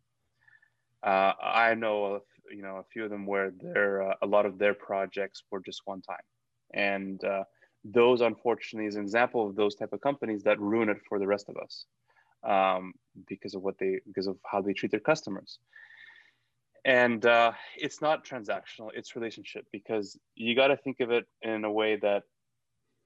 [1.02, 4.46] uh, i know of, you know a few of them where their uh, a lot
[4.46, 6.26] of their projects were just one time.
[6.72, 7.44] And uh,
[7.84, 11.26] those unfortunately is an example of those type of companies that ruin it for the
[11.26, 11.86] rest of us
[12.46, 12.92] um,
[13.26, 15.58] because of what they because of how they treat their customers.
[16.84, 21.64] And uh, it's not transactional it's relationship because you got to think of it in
[21.64, 22.22] a way that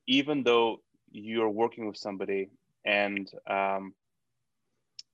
[0.07, 0.79] even though
[1.11, 2.51] you're working with somebody
[2.85, 3.95] and um,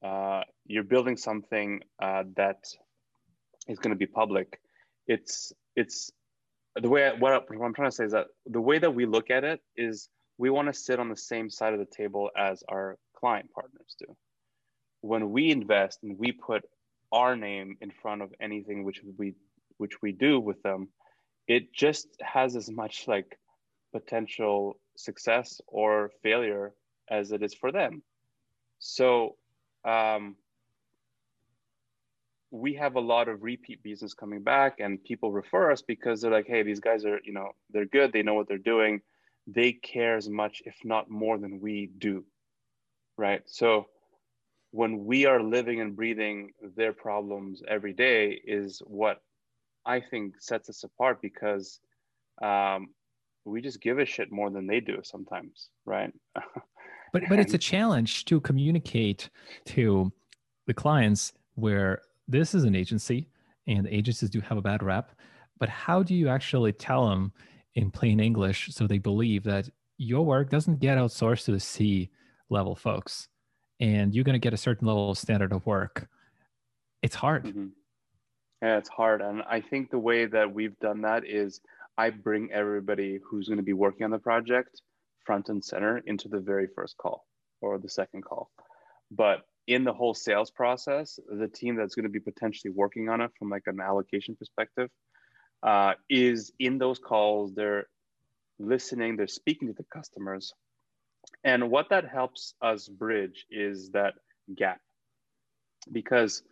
[0.03, 2.65] uh, you're building something uh, that
[3.71, 4.61] is going to be public.
[5.07, 6.11] It's it's
[6.77, 9.07] the way I, what, what i'm trying to say is that the way that we
[9.07, 12.31] look at it is we want to sit on the same side of the table
[12.37, 14.17] as our client partners do.
[15.01, 16.63] When we invest and we put
[17.13, 19.35] our name in front of anything which we
[19.79, 20.89] which we do with them
[21.49, 23.39] it just has as much like
[23.93, 26.73] potential success or failure
[27.11, 28.03] as it is for them.
[28.79, 29.37] So
[29.85, 30.37] um,
[32.51, 36.33] we have a lot of repeat business coming back and people refer us because they're
[36.33, 38.13] like hey these guys are you know they're good.
[38.13, 39.01] They know what they're doing.
[39.47, 42.25] They care as much if not more than we do.
[43.17, 43.43] Right?
[43.47, 43.87] So
[44.73, 49.21] when we are living and breathing their problems every day is what
[49.85, 51.81] I think sets us apart because
[52.41, 52.89] um,
[53.45, 56.13] we just give a shit more than they do sometimes, right?
[57.13, 59.31] but but it's a challenge to communicate
[59.67, 60.13] to
[60.67, 63.29] the clients where this is an agency
[63.67, 65.13] and agencies do have a bad rep
[65.59, 67.33] but how do you actually tell them
[67.75, 72.11] in plain english so they believe that your work doesn't get outsourced to the c
[72.49, 73.29] level folks
[73.81, 76.07] and you're going to get a certain level of standard of work?
[77.03, 77.45] It's hard.
[77.45, 77.69] Mm-hmm.
[78.63, 81.61] yeah it's hard and i think the way that we've done that is
[81.97, 84.83] i bring everybody who's going to be working on the project
[85.25, 87.25] front and center into the very first call
[87.61, 88.51] or the second call.
[89.11, 93.21] But in the whole sales process the team that's going to be potentially working on
[93.21, 94.89] it from like an allocation perspective
[95.63, 97.87] uh, is in those calls they're
[98.59, 100.53] listening they're speaking to the customers
[101.45, 104.15] and what that helps us bridge is that
[104.55, 104.81] gap.
[105.91, 106.43] Because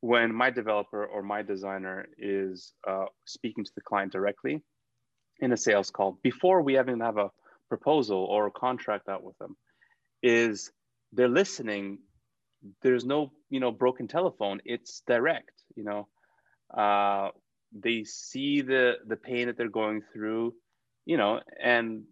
[0.00, 4.62] when my developer or my designer is uh, speaking to the client directly
[5.40, 7.30] in a sales call, before we even have a
[7.68, 9.56] proposal or a contract out with them,
[10.22, 10.70] is
[11.12, 11.98] they're listening.
[12.82, 14.60] There's no, you know, broken telephone.
[14.64, 15.52] It's direct.
[15.74, 16.08] You know,
[16.76, 17.30] uh,
[17.72, 20.54] they see the the pain that they're going through,
[21.04, 22.04] you know, and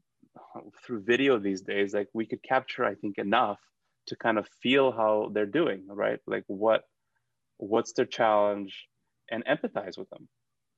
[0.85, 3.59] through video these days like we could capture i think enough
[4.07, 6.83] to kind of feel how they're doing right like what
[7.59, 8.87] what's their challenge
[9.31, 10.29] and empathize with them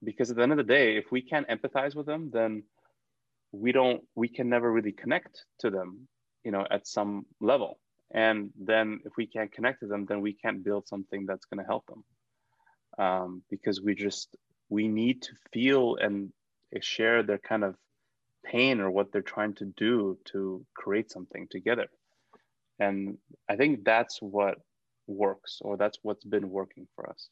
[0.05, 2.63] because at the end of the day if we can't empathize with them then
[3.53, 6.07] we don't we can never really connect to them
[6.45, 7.79] you know at some level
[8.13, 11.63] and then if we can't connect to them then we can't build something that's going
[11.63, 12.05] to help them.
[12.99, 14.37] Um, because we just
[14.71, 16.33] we need to feel and
[16.81, 17.77] share their kind of
[18.45, 21.89] pain or what they're trying to do to create something together.
[22.79, 24.59] And i think that's what
[25.07, 27.29] works or that's what's been working for us.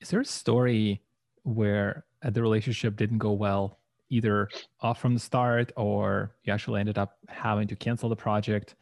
[0.00, 1.02] Is there a story
[1.42, 3.78] where uh, the relationship didn't go well
[4.10, 4.48] either
[4.80, 8.74] off from the start or you actually ended up having to cancel the project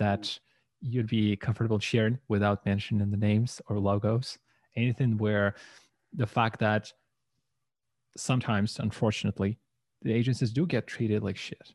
[0.00, 0.38] that
[0.80, 4.38] you'd be comfortable sharing without mentioning the names or logos
[4.76, 5.54] anything where
[6.12, 6.92] the fact that
[8.16, 9.58] sometimes unfortunately
[10.02, 11.74] the agencies do get treated like shit.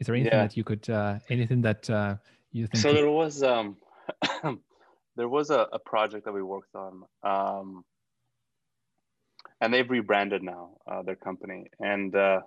[0.00, 0.42] Is there anything yeah.
[0.46, 2.16] that you could, uh, anything that uh,
[2.50, 2.82] you think?
[2.82, 3.76] So there was, um,
[5.16, 7.84] there was a, a, project that we worked on, um,
[9.60, 12.40] and they've rebranded now uh, their company, and uh,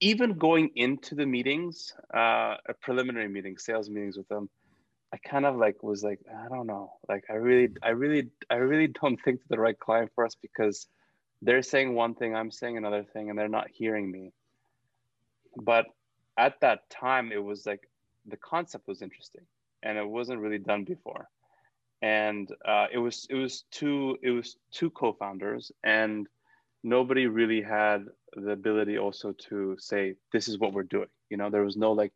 [0.00, 4.48] even going into the meetings, uh, a preliminary meeting, sales meetings with them,
[5.12, 6.94] I kind of like was like, I don't know.
[7.08, 10.36] Like I really, I really, I really don't think they're the right client for us
[10.40, 10.88] because
[11.42, 14.32] they're saying one thing, I'm saying another thing, and they're not hearing me.
[15.56, 15.86] But
[16.36, 17.88] at that time, it was like
[18.26, 19.42] the concept was interesting,
[19.82, 21.28] and it wasn't really done before.
[22.02, 26.26] And uh, it was it was two it was two co-founders, and
[26.84, 31.08] nobody really had the ability also to say this is what we're doing.
[31.30, 32.12] You know, there was no like.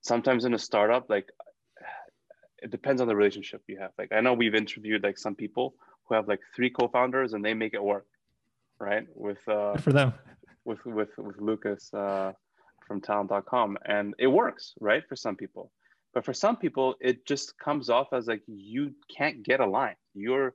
[0.00, 1.28] Sometimes in a startup, like
[2.62, 3.90] it depends on the relationship you have.
[3.98, 7.52] Like I know we've interviewed like some people who have like three co-founders and they
[7.52, 8.06] make it work,
[8.78, 9.06] right?
[9.14, 10.14] With uh, for them,
[10.64, 12.32] with with with Lucas uh,
[12.86, 15.02] from Talent.com, and it works, right?
[15.08, 15.72] For some people,
[16.14, 19.96] but for some people, it just comes off as like you can't get aligned.
[20.14, 20.54] You're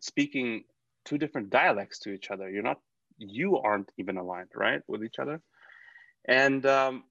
[0.00, 0.64] speaking
[1.04, 2.50] two different dialects to each other.
[2.50, 2.80] You're not,
[3.18, 5.40] you aren't even aligned, right, with each other,
[6.26, 7.04] and um,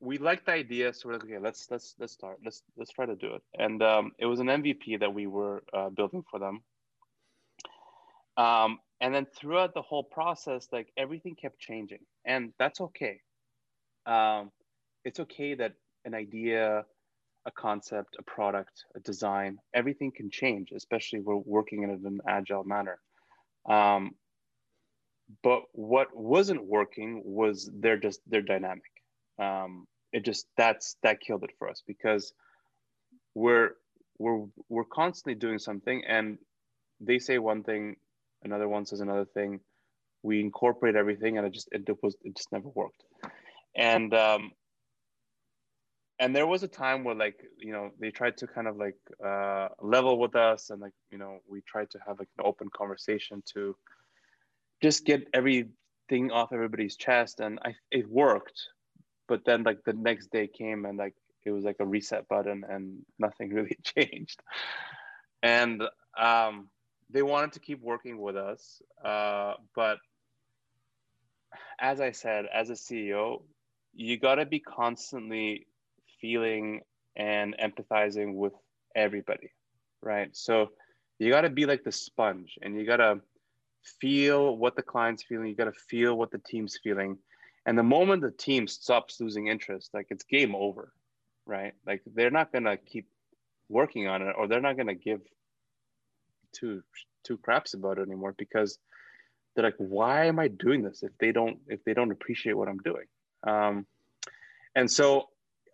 [0.00, 2.38] we liked the idea, so we're like, okay, let's let's let's start.
[2.44, 3.42] Let's let's try to do it.
[3.58, 6.62] And um, it was an MVP that we were uh, building for them.
[8.36, 13.20] Um, and then throughout the whole process, like everything kept changing, and that's okay.
[14.06, 14.50] Um,
[15.04, 16.84] it's okay that an idea,
[17.46, 22.64] a concept, a product, a design, everything can change, especially we're working in an agile
[22.64, 22.98] manner.
[23.68, 24.12] Um,
[25.42, 28.90] but what wasn't working was their just their dynamic.
[29.38, 32.32] Um, it just that's that killed it for us because
[33.34, 33.70] we're
[34.18, 36.38] we're we're constantly doing something and
[37.00, 37.96] they say one thing
[38.42, 39.60] another one says another thing.
[40.22, 43.02] We incorporate everything and it just it was it just never worked.
[43.76, 44.50] And um
[46.20, 48.98] and there was a time where like you know they tried to kind of like
[49.24, 52.68] uh level with us and like you know we tried to have like an open
[52.72, 53.74] conversation to
[54.82, 57.40] just get everything off everybody's chest.
[57.40, 58.60] And i it worked
[59.26, 61.14] but then like the next day came and like
[61.44, 64.42] it was like a reset button and nothing really changed.
[65.42, 65.82] And
[66.18, 66.68] um,
[67.08, 69.98] they wanted to keep working with us uh, but
[71.80, 73.42] as i said as a ceo
[73.94, 75.66] you got to be constantly
[76.20, 76.80] feeling
[77.16, 78.52] and empathizing with
[78.94, 79.50] everybody
[80.02, 80.70] right so
[81.18, 83.20] you got to be like the sponge and you got to
[83.82, 85.48] feel what the client's feeling.
[85.48, 87.18] You got to feel what the team's feeling.
[87.66, 90.92] And the moment the team stops losing interest, like it's game over,
[91.46, 91.74] right?
[91.86, 93.06] Like they're not gonna keep
[93.68, 95.20] working on it, or they're not gonna give
[96.52, 96.82] two
[97.22, 98.78] two craps about it anymore because
[99.54, 102.68] they're like, why am I doing this if they don't if they don't appreciate what
[102.68, 103.04] I'm doing?
[103.46, 103.86] Um,
[104.74, 105.28] and so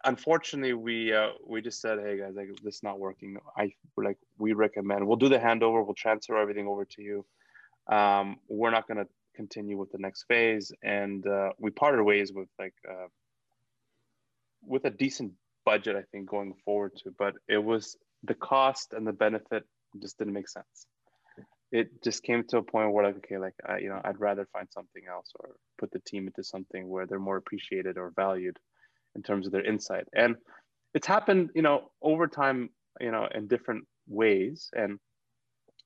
[0.04, 3.36] unfortunately we uh, we just said hey guys like this is not working.
[3.56, 7.26] I like we recommend we'll do the handover we'll transfer everything over to you.
[7.90, 12.32] Um, we're not going to continue with the next phase and uh, we parted ways
[12.32, 13.06] with like uh,
[14.62, 15.32] with a decent
[15.66, 19.64] budget i think going forward to but it was the cost and the benefit
[20.00, 20.86] just didn't make sense.
[21.72, 24.46] It just came to a point where like okay like I, you know i'd rather
[24.52, 28.56] find something else or put the team into something where they're more appreciated or valued
[29.16, 30.06] in terms of their insight.
[30.14, 30.36] And
[30.94, 34.70] it's happened, you know, over time, you know, in different ways.
[34.72, 35.00] And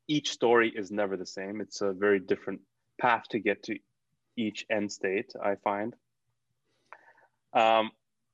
[0.08, 1.60] each story is never the same.
[1.60, 2.60] It's a very different
[3.00, 3.78] path to get to
[4.36, 5.94] each end state, I find.
[7.54, 7.90] Um,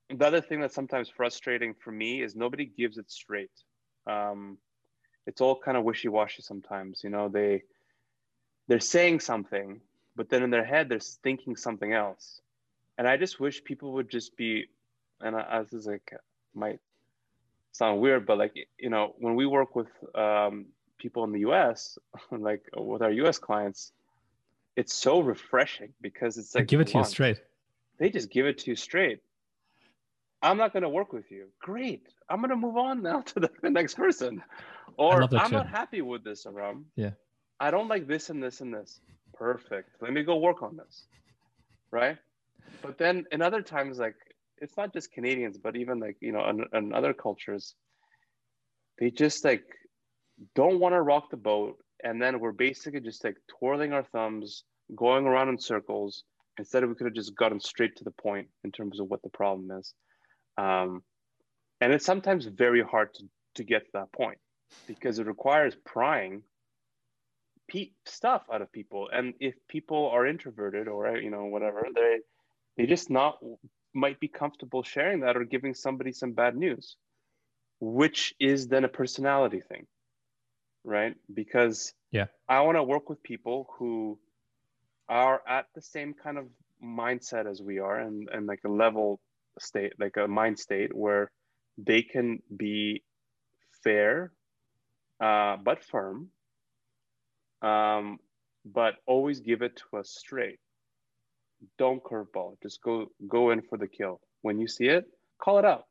[0.08, 3.50] the other thing that's sometimes frustrating for me is nobody gives it straight.
[4.06, 4.58] Um,
[5.26, 7.00] it's all kind of wishy-washy sometimes.
[7.02, 7.62] You know, they
[8.68, 9.80] they're saying something,
[10.16, 12.40] but then in their head they're thinking something else.
[12.98, 14.66] And I just wish people would just be
[15.20, 16.12] and I, this is like
[16.54, 16.80] might
[17.72, 20.66] sound weird, but like you know, when we work with um,
[20.98, 21.98] people in the U.S.,
[22.30, 23.38] like with our U.S.
[23.38, 23.92] clients,
[24.76, 27.40] it's so refreshing because it's like they give it to you straight.
[27.98, 29.20] They just give it to you straight.
[30.42, 31.46] I'm not going to work with you.
[31.60, 32.06] Great.
[32.28, 34.42] I'm going to move on now to the, the next person.
[34.98, 36.86] Or I'm not happy with this, Aram.
[36.94, 37.10] Yeah.
[37.58, 39.00] I don't like this and this and this.
[39.34, 39.90] Perfect.
[40.00, 41.06] Let me go work on this.
[41.90, 42.18] Right.
[42.82, 44.16] But then in other times, like
[44.58, 47.74] it's not just Canadians, but even like you know, in other cultures,
[48.98, 49.64] they just like
[50.54, 54.64] don't want to rock the boat, and then we're basically just like twirling our thumbs,
[54.94, 56.24] going around in circles.
[56.58, 59.22] Instead, of we could have just gotten straight to the point in terms of what
[59.22, 59.92] the problem is.
[60.56, 61.02] Um,
[61.82, 63.24] and it's sometimes very hard to,
[63.56, 64.38] to get to that point
[64.86, 66.42] because it requires prying
[67.68, 69.08] pe- stuff out of people.
[69.12, 72.18] And if people are introverted or you know whatever, they
[72.76, 73.38] they just not
[73.96, 76.96] might be comfortable sharing that or giving somebody some bad news,
[77.80, 79.86] which is then a personality thing,
[80.84, 81.14] right?
[81.32, 84.18] Because yeah, I want to work with people who
[85.08, 86.46] are at the same kind of
[86.84, 89.18] mindset as we are and, and like a level
[89.58, 91.30] state, like a mind state where
[91.78, 93.02] they can be
[93.82, 94.32] fair
[95.20, 96.28] uh, but firm,
[97.62, 98.18] um,
[98.64, 100.58] but always give it to us straight
[101.78, 102.56] don't curveball.
[102.62, 104.20] Just go go in for the kill.
[104.42, 105.06] When you see it,
[105.38, 105.86] call it out.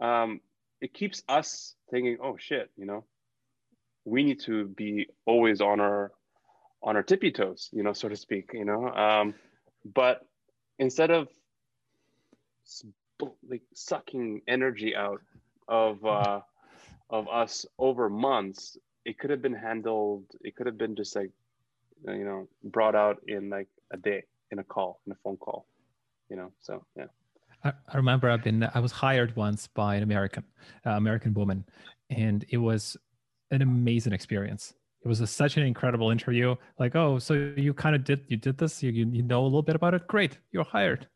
[0.00, 0.40] Um,
[0.80, 3.04] it keeps us thinking, oh shit, you know,
[4.04, 6.12] we need to be always on our
[6.82, 8.88] on our tippy toes, you know, so to speak, you know.
[8.88, 9.34] Um,
[9.84, 10.26] but
[10.78, 11.28] instead of
[13.48, 15.20] like sucking energy out
[15.68, 16.40] of uh,
[17.08, 20.24] of us over months, it could have been handled.
[20.42, 21.30] It could have been just like
[22.06, 24.24] you know brought out in like a day
[24.54, 25.66] in a call, in a phone call,
[26.30, 26.50] you know.
[26.60, 27.06] So yeah.
[27.64, 30.44] I, I remember I've been I was hired once by an American
[30.86, 31.64] uh, American woman,
[32.08, 32.96] and it was
[33.50, 34.74] an amazing experience.
[35.04, 36.54] It was a, such an incredible interview.
[36.78, 38.82] Like, oh, so you kind of did you did this?
[38.82, 40.06] You you know a little bit about it.
[40.06, 41.08] Great, you're hired.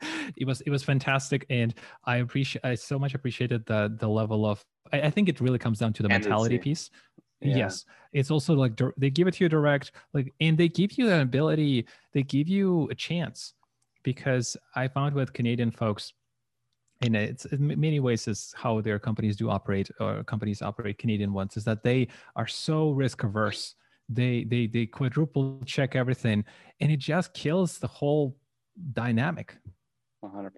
[0.36, 4.46] it was it was fantastic, and I appreciate I so much appreciated the the level
[4.46, 4.64] of.
[4.92, 6.90] I, I think it really comes down to the mentality piece
[7.40, 7.56] yeah.
[7.56, 7.84] yes.
[8.12, 11.20] It's also like they give it to you direct like and they give you an
[11.20, 13.52] ability they give you a chance
[14.02, 16.14] because i found with canadian folks
[17.02, 21.32] and it's in many ways is how their companies do operate or companies operate canadian
[21.32, 23.74] ones is that they are so risk averse.
[24.08, 26.44] They they they quadruple check everything
[26.80, 28.36] and it just kills the whole
[28.92, 29.56] dynamic.
[30.24, 30.50] 100%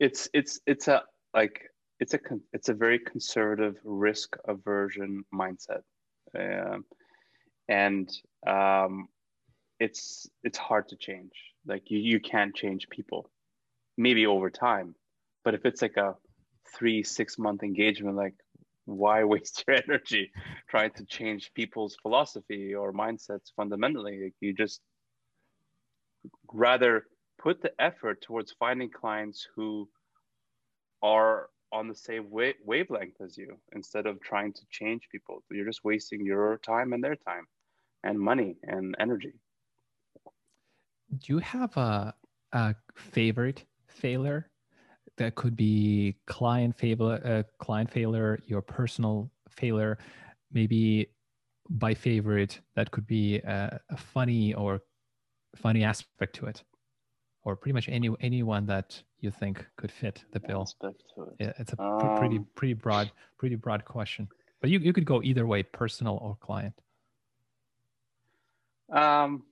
[0.00, 1.02] it's it's it's a
[1.34, 1.62] like
[2.00, 2.18] it's a
[2.52, 5.82] it's a very conservative risk aversion mindset.
[6.38, 6.84] Um,
[7.68, 8.10] and
[8.46, 9.08] um,
[9.80, 11.32] it's it's hard to change.
[11.66, 13.30] Like you, you can't change people
[13.98, 14.94] maybe over time
[15.46, 16.16] but if it's like a
[16.76, 18.34] three six month engagement like
[18.84, 20.32] why waste your energy
[20.68, 24.24] trying to change people's philosophy or mindsets fundamentally?
[24.24, 24.80] Like you just
[26.52, 27.06] rather
[27.38, 29.88] put the effort towards finding clients who
[31.00, 35.42] are on the same wa- wavelength as you instead of trying to change people.
[35.50, 37.46] You're just wasting your time and their time
[38.04, 39.34] and money and energy.
[41.18, 42.14] Do you have a,
[42.52, 44.50] a favorite failure
[45.16, 49.98] that could be client failure, uh, client failure, your personal failure,
[50.52, 51.08] maybe
[51.70, 54.80] by favorite that could be a, a funny or
[55.56, 56.62] funny aspect to it
[57.46, 60.68] or pretty much any anyone that you think could fit the bill?
[61.38, 61.54] it.
[61.60, 64.28] it's a um, pretty pretty broad pretty broad question.
[64.60, 66.74] But you, you could go either way personal or client.
[68.92, 69.44] Um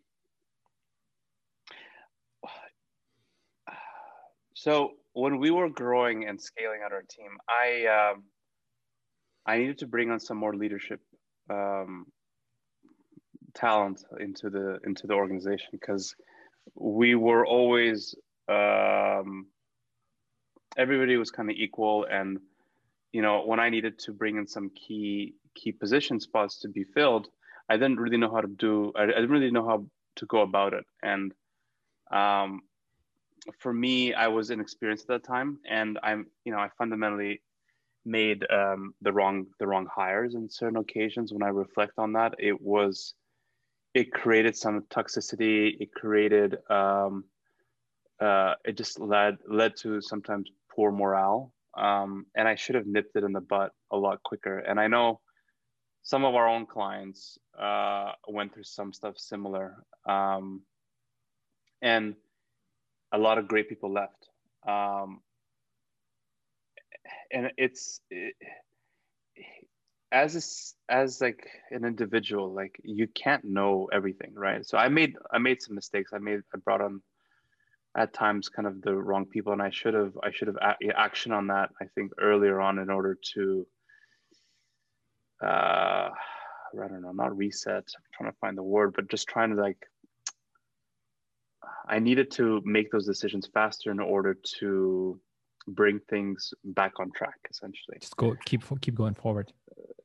[4.54, 8.22] so when we were growing and scaling out our team i um
[9.46, 11.00] i needed to bring on some more leadership
[11.50, 12.06] um
[13.54, 16.14] talent into the into the organization because
[16.74, 18.14] we were always
[18.48, 19.46] um,
[20.76, 22.38] everybody was kind of equal and
[23.12, 26.84] you know when i needed to bring in some key key position spots to be
[26.84, 27.28] filled
[27.68, 29.86] i didn't really know how to do i, I didn't really know how
[30.16, 30.84] to go about it.
[31.02, 31.32] And
[32.10, 32.62] um,
[33.58, 37.40] for me i was inexperienced at that time and i'm you know i fundamentally
[38.04, 42.34] made um, the wrong the wrong hires in certain occasions when i reflect on that.
[42.38, 43.14] It was
[43.94, 45.76] it created some toxicity.
[45.80, 47.24] It created um,
[48.20, 51.52] uh, it just led led to sometimes poor morale.
[51.76, 54.58] Um, and I should have nipped it in the butt a lot quicker.
[54.58, 55.20] And I know
[56.02, 60.62] some of our own clients uh, went through some stuff similar, um,
[61.82, 62.14] and
[63.12, 64.28] a lot of great people left.
[64.66, 65.20] Um,
[67.32, 68.34] and it's it,
[70.14, 70.36] as
[70.88, 74.64] a, as like an individual like you can't know everything right?
[74.64, 76.12] So i made i made some mistakes.
[76.14, 77.02] I made i brought on
[77.96, 80.98] at times kind of the wrong people and i should have i should have a-
[80.98, 83.66] action on that i think earlier on in order to
[85.42, 86.10] uh
[86.82, 89.60] i don't know not reset i'm trying to find the word but just trying to
[89.60, 89.78] like
[91.88, 95.20] i needed to make those decisions faster in order to
[95.66, 99.52] bring things back on track essentially just go keep keep going forward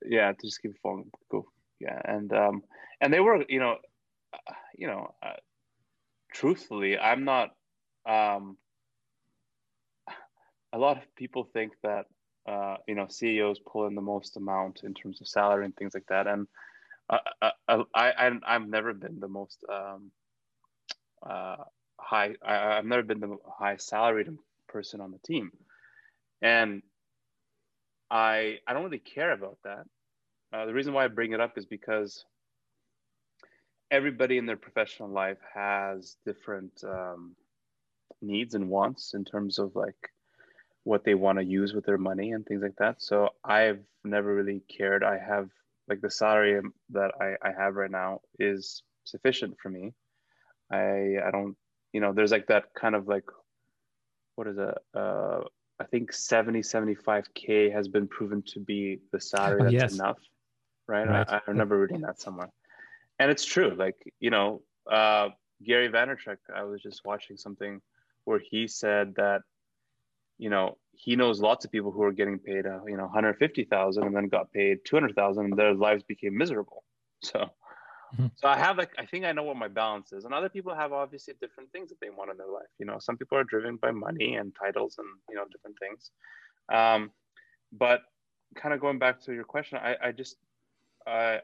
[0.05, 1.45] yeah, to just keep going Go.
[1.79, 2.63] Yeah, and um,
[2.99, 3.77] and they were, you know,
[4.33, 5.37] uh, you know, uh,
[6.33, 7.51] truthfully, I'm not.
[8.05, 8.57] Um,
[10.73, 12.05] a lot of people think that
[12.47, 15.93] uh, you know CEOs pull in the most amount in terms of salary and things
[15.93, 16.47] like that, and
[17.09, 20.11] uh, uh, uh I, I I've never been the most um,
[21.25, 21.63] uh,
[21.97, 22.35] high.
[22.45, 24.27] I, I've never been the high salaried
[24.69, 25.51] person on the team,
[26.41, 26.81] and
[28.09, 29.85] I I don't really care about that.
[30.51, 32.25] Uh, the reason why I bring it up is because
[33.91, 37.35] everybody in their professional life has different um,
[38.21, 40.11] needs and wants in terms of like
[40.83, 43.01] what they want to use with their money and things like that.
[43.01, 45.03] So I've never really cared.
[45.03, 45.49] I have
[45.87, 46.61] like the salary
[46.91, 49.93] that I, I have right now is sufficient for me.
[50.71, 51.55] I I don't
[51.93, 53.25] you know there's like that kind of like
[54.39, 55.41] what is it uh
[55.81, 59.93] I think 70 75k has been proven to be the salary oh, that's yes.
[59.93, 60.17] enough
[60.89, 61.07] right?
[61.07, 61.29] right.
[61.29, 62.49] I, I, remember reading that somewhere,
[63.19, 63.75] and it's true.
[63.77, 64.61] Like you know,
[64.91, 65.29] uh,
[65.63, 66.37] Gary Vaynerchuk.
[66.53, 67.79] I was just watching something
[68.25, 69.41] where he said that
[70.37, 74.03] you know he knows lots of people who are getting paid uh, you know 150,000
[74.03, 76.83] and then got paid 200,000 and their lives became miserable.
[77.21, 77.49] So.
[78.13, 78.27] Mm-hmm.
[78.35, 80.73] So I have like I think I know what my balance is, and other people
[80.73, 82.67] have obviously different things that they want in their life.
[82.79, 86.11] You know, some people are driven by money and titles and you know different things.
[86.71, 87.11] Um,
[87.71, 88.01] but
[88.55, 90.37] kind of going back to your question, I, I just
[91.05, 91.41] I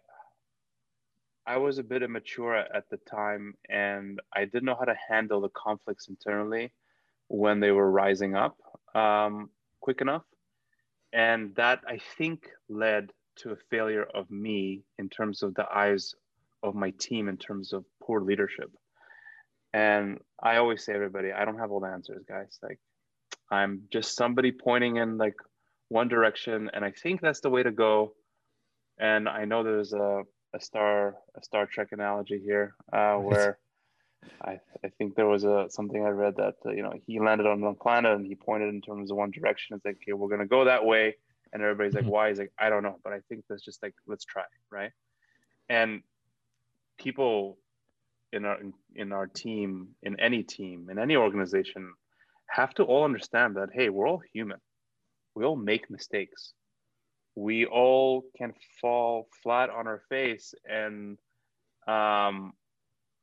[1.45, 5.41] I was a bit immature at the time, and I didn't know how to handle
[5.41, 6.74] the conflicts internally
[7.28, 8.57] when they were rising up
[8.95, 9.49] um,
[9.82, 10.24] quick enough,
[11.13, 16.16] and that I think led to a failure of me in terms of the eyes
[16.66, 18.72] of my team in terms of poor leadership.
[19.74, 22.59] And I always say everybody, I don't have all the answers, guys.
[22.61, 22.80] Like
[23.51, 25.36] I'm just somebody pointing in like
[25.89, 28.13] one direction, and I think that's the way to go
[28.97, 33.57] and I know there's a, a star a Star Trek analogy here uh, where
[34.43, 37.47] I, I think there was a something I read that uh, you know he landed
[37.47, 39.76] on one planet and he pointed in terms of one direction.
[39.76, 41.16] It's like okay, we're gonna go that way,
[41.51, 42.11] and everybody's like, mm-hmm.
[42.11, 42.30] why?
[42.30, 44.91] He's like, I don't know, but I think that's just like let's try, right?
[45.70, 46.01] And
[46.98, 47.58] people
[48.32, 48.58] in our
[48.96, 51.93] in our team, in any team, in any organization,
[52.50, 54.60] have to all understand that hey, we're all human.
[55.36, 56.54] We all make mistakes
[57.36, 61.18] we all can fall flat on our face and
[61.88, 62.54] um,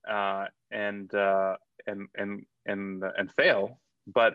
[0.09, 1.57] uh, and, uh,
[1.87, 3.81] and and and and fail.
[4.07, 4.35] But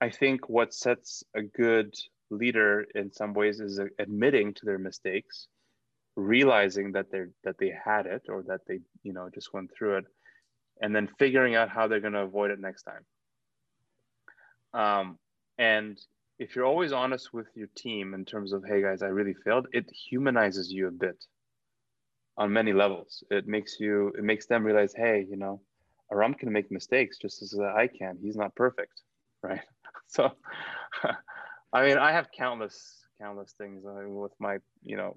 [0.00, 1.94] I think what sets a good
[2.30, 5.48] leader in some ways is admitting to their mistakes,
[6.16, 9.98] realizing that they're that they had it or that they you know just went through
[9.98, 10.04] it,
[10.80, 13.04] and then figuring out how they're going to avoid it next time.
[14.72, 15.18] Um,
[15.58, 15.98] and
[16.38, 19.68] if you're always honest with your team in terms of hey guys i really failed
[19.72, 21.24] it humanizes you a bit
[22.36, 23.22] on many levels.
[23.30, 25.60] It makes you, it makes them realize, hey, you know,
[26.12, 28.18] Aram can make mistakes just as I can.
[28.20, 29.00] He's not perfect,
[29.42, 29.60] right?
[30.08, 30.32] So,
[31.72, 35.16] I mean, I have countless, countless things I mean, with my, you know,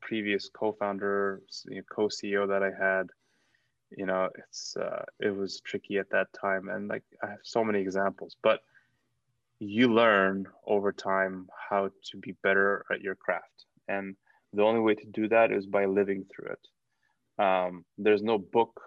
[0.00, 1.42] previous co-founder,
[1.90, 3.08] co-CEO that I had.
[3.96, 7.64] You know, it's uh, it was tricky at that time, and like I have so
[7.64, 8.60] many examples, but
[9.58, 14.14] you learn over time how to be better at your craft, and
[14.52, 17.42] the only way to do that is by living through it.
[17.42, 18.80] Um, there's no book,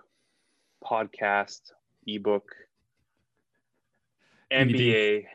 [0.83, 1.61] podcast,
[2.07, 2.49] ebook,
[4.51, 5.25] MBA,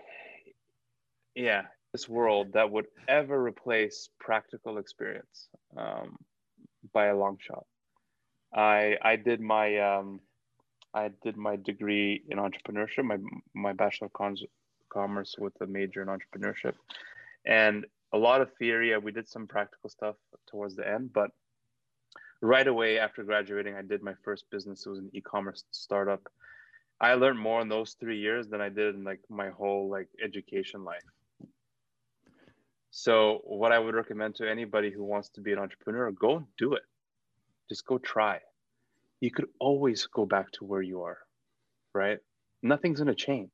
[1.35, 1.63] yeah,
[1.99, 6.17] this world that would ever replace practical experience um,
[6.93, 7.67] by a long shot.
[8.55, 10.21] I I did my um,
[10.95, 13.19] I did my degree in entrepreneurship, my
[13.55, 14.37] my bachelor of
[14.93, 16.75] commerce with a major in entrepreneurship,
[17.45, 18.97] and a lot of theory.
[18.97, 20.17] We did some practical stuff
[20.51, 21.31] towards the end, but
[22.41, 24.87] right away after graduating, I did my first business.
[24.87, 26.23] It was an e-commerce startup.
[27.01, 30.09] I learned more in those three years than I did in like my whole like
[30.29, 31.09] education life.
[32.91, 36.75] So what I would recommend to anybody who wants to be an entrepreneur, go do
[36.75, 36.83] it.
[37.69, 38.41] Just go try.
[39.21, 41.19] You could always go back to where you are,
[41.95, 42.19] right?
[42.63, 43.51] Nothing's going to change.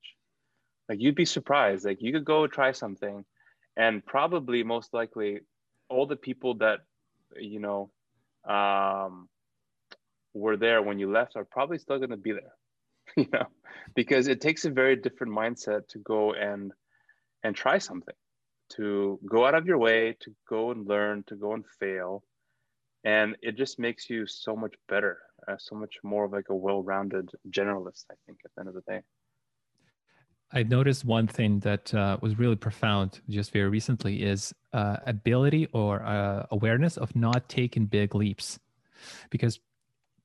[0.89, 1.85] Like you'd be surprised.
[1.85, 3.24] Like you could go try something
[3.76, 5.41] and probably most likely
[5.89, 6.80] all the people that
[7.37, 7.91] you know
[8.49, 9.28] um,
[10.32, 12.55] were there when you left are probably still going to be there
[13.16, 13.47] you know
[13.95, 16.72] because it takes a very different mindset to go and
[17.43, 18.14] and try something
[18.71, 22.23] to go out of your way to go and learn to go and fail
[23.05, 26.55] and it just makes you so much better uh, so much more of like a
[26.55, 29.01] well-rounded generalist i think at the end of the day
[30.53, 35.67] I noticed one thing that uh, was really profound just very recently is uh, ability
[35.73, 38.61] or uh, awareness of not taking big leaps.
[39.31, 39.59] Because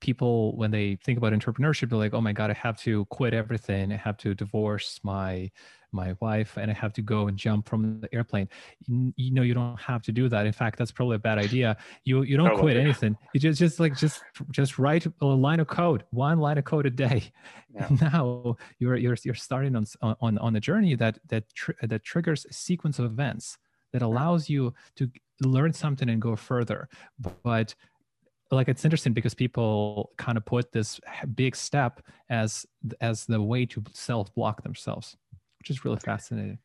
[0.02, 3.34] people, when they think about entrepreneurship, they're like, oh my God, I have to quit
[3.34, 3.92] everything.
[3.92, 5.50] I have to divorce my
[5.92, 8.48] my wife and I have to go and jump from the airplane.
[8.88, 10.46] You, you, know, you don't have to do that.
[10.46, 11.78] In fact, that's probably a bad idea.
[12.04, 12.74] You you don't probably.
[12.74, 13.18] quit anything.
[13.34, 16.86] You just just like just just write a line of code, one line of code
[16.86, 17.32] a day.
[17.74, 17.88] Yeah.
[18.02, 19.86] Now you're you're you're starting on
[20.22, 23.58] on on a journey that that tr- that triggers a sequence of events
[23.94, 25.10] that allows you to
[25.42, 26.90] learn something and go further.
[27.44, 27.76] But
[28.52, 31.00] like it's interesting because people kind of put this
[31.36, 32.66] big step as
[33.02, 35.18] as the way to self block themselves
[35.60, 36.60] which is really fascinating.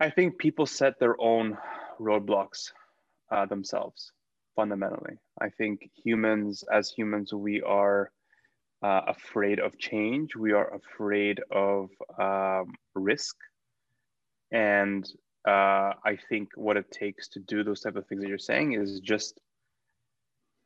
[0.00, 1.56] I think people set their own
[2.00, 2.72] roadblocks
[3.30, 4.12] uh, themselves
[4.56, 5.18] fundamentally.
[5.40, 8.10] I think humans, as humans, we are
[8.82, 10.34] uh, afraid of change.
[10.34, 13.36] We are afraid of um, risk.
[14.50, 15.08] And
[15.46, 18.72] uh, I think what it takes to do those type of things that you're saying
[18.72, 19.40] is just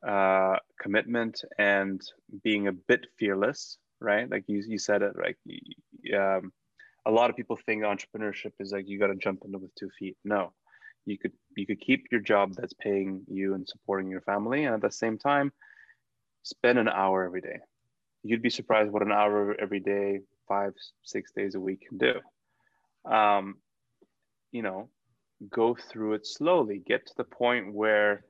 [0.07, 2.01] uh, commitment and
[2.43, 4.29] being a bit fearless, right?
[4.29, 5.35] Like you, you said it, right?
[6.15, 6.51] Um,
[7.07, 9.89] a lot of people think entrepreneurship is like you got to jump into with two
[9.97, 10.17] feet.
[10.25, 10.51] No,
[11.05, 14.75] you could you could keep your job that's paying you and supporting your family, and
[14.75, 15.53] at the same time,
[16.43, 17.59] spend an hour every day.
[18.23, 23.11] You'd be surprised what an hour every day, five six days a week can do.
[23.11, 23.55] Um,
[24.51, 24.89] you know,
[25.49, 26.83] go through it slowly.
[26.85, 28.25] Get to the point where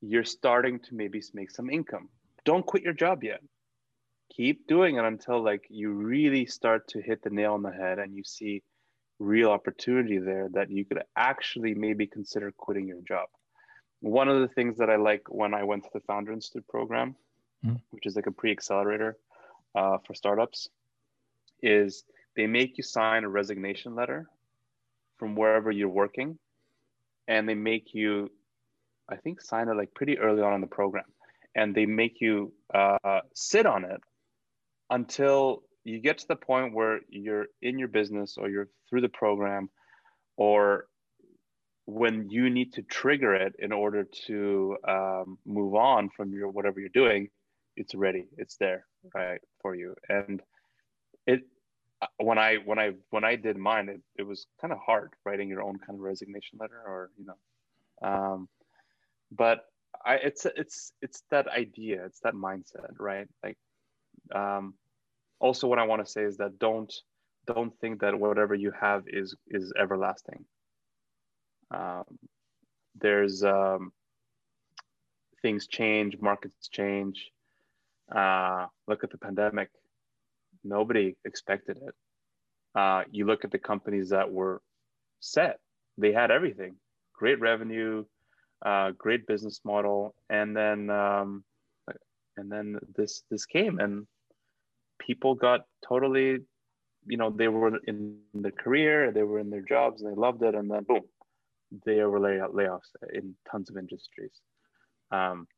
[0.00, 2.08] you're starting to maybe make some income.
[2.46, 3.42] Don't quit your job yet
[4.34, 7.98] keep doing it until like you really start to hit the nail on the head
[7.98, 8.62] and you see
[9.18, 13.28] real opportunity there that you could actually maybe consider quitting your job.
[14.00, 17.14] One of the things that I like when I went to the Founder Institute program,
[17.64, 17.76] mm-hmm.
[17.90, 19.18] which is like a pre-accelerator
[19.74, 20.68] uh, for startups,
[21.62, 22.04] is
[22.34, 24.26] they make you sign a resignation letter
[25.18, 26.38] from wherever you're working,
[27.28, 28.30] and they make you,
[29.06, 31.04] I think, sign it like pretty early on in the program,
[31.54, 34.00] and they make you uh, sit on it
[34.90, 39.08] until you get to the point where you're in your business or you're through the
[39.08, 39.70] program
[40.36, 40.86] or
[41.86, 46.80] when you need to trigger it in order to um, move on from your whatever
[46.80, 47.28] you're doing
[47.76, 48.26] it's ready.
[48.36, 49.94] It's there right for you.
[50.08, 50.42] And
[51.26, 51.40] it
[52.16, 55.50] when i when i when i did mine it, it was kind of hard writing
[55.50, 58.48] your own kind of resignation letter or you know um,
[59.30, 59.66] but
[60.06, 63.28] i it's it's it's that idea it's that mindset right?
[63.44, 63.58] Like
[64.34, 64.74] um,
[65.40, 66.92] also what i want to say is that don't
[67.46, 70.44] don't think that whatever you have is is everlasting.
[71.70, 72.04] Um,
[72.94, 73.92] there's um,
[75.42, 77.30] things change markets change.
[78.14, 79.70] Uh, look at the pandemic.
[80.62, 81.94] Nobody expected it.
[82.74, 84.60] Uh, you look at the companies that were
[85.20, 85.58] set.
[85.96, 86.76] They had everything.
[87.14, 88.04] Great revenue
[88.64, 91.44] uh, great business model, and then um,
[92.36, 94.06] and then this this came, and
[95.10, 96.38] people got totally,
[97.12, 100.42] you know, they were in their career, they were in their jobs, and they loved
[100.48, 101.04] it, and then boom,
[101.84, 104.36] there were lay- layoffs in tons of industries.
[105.18, 105.48] Um,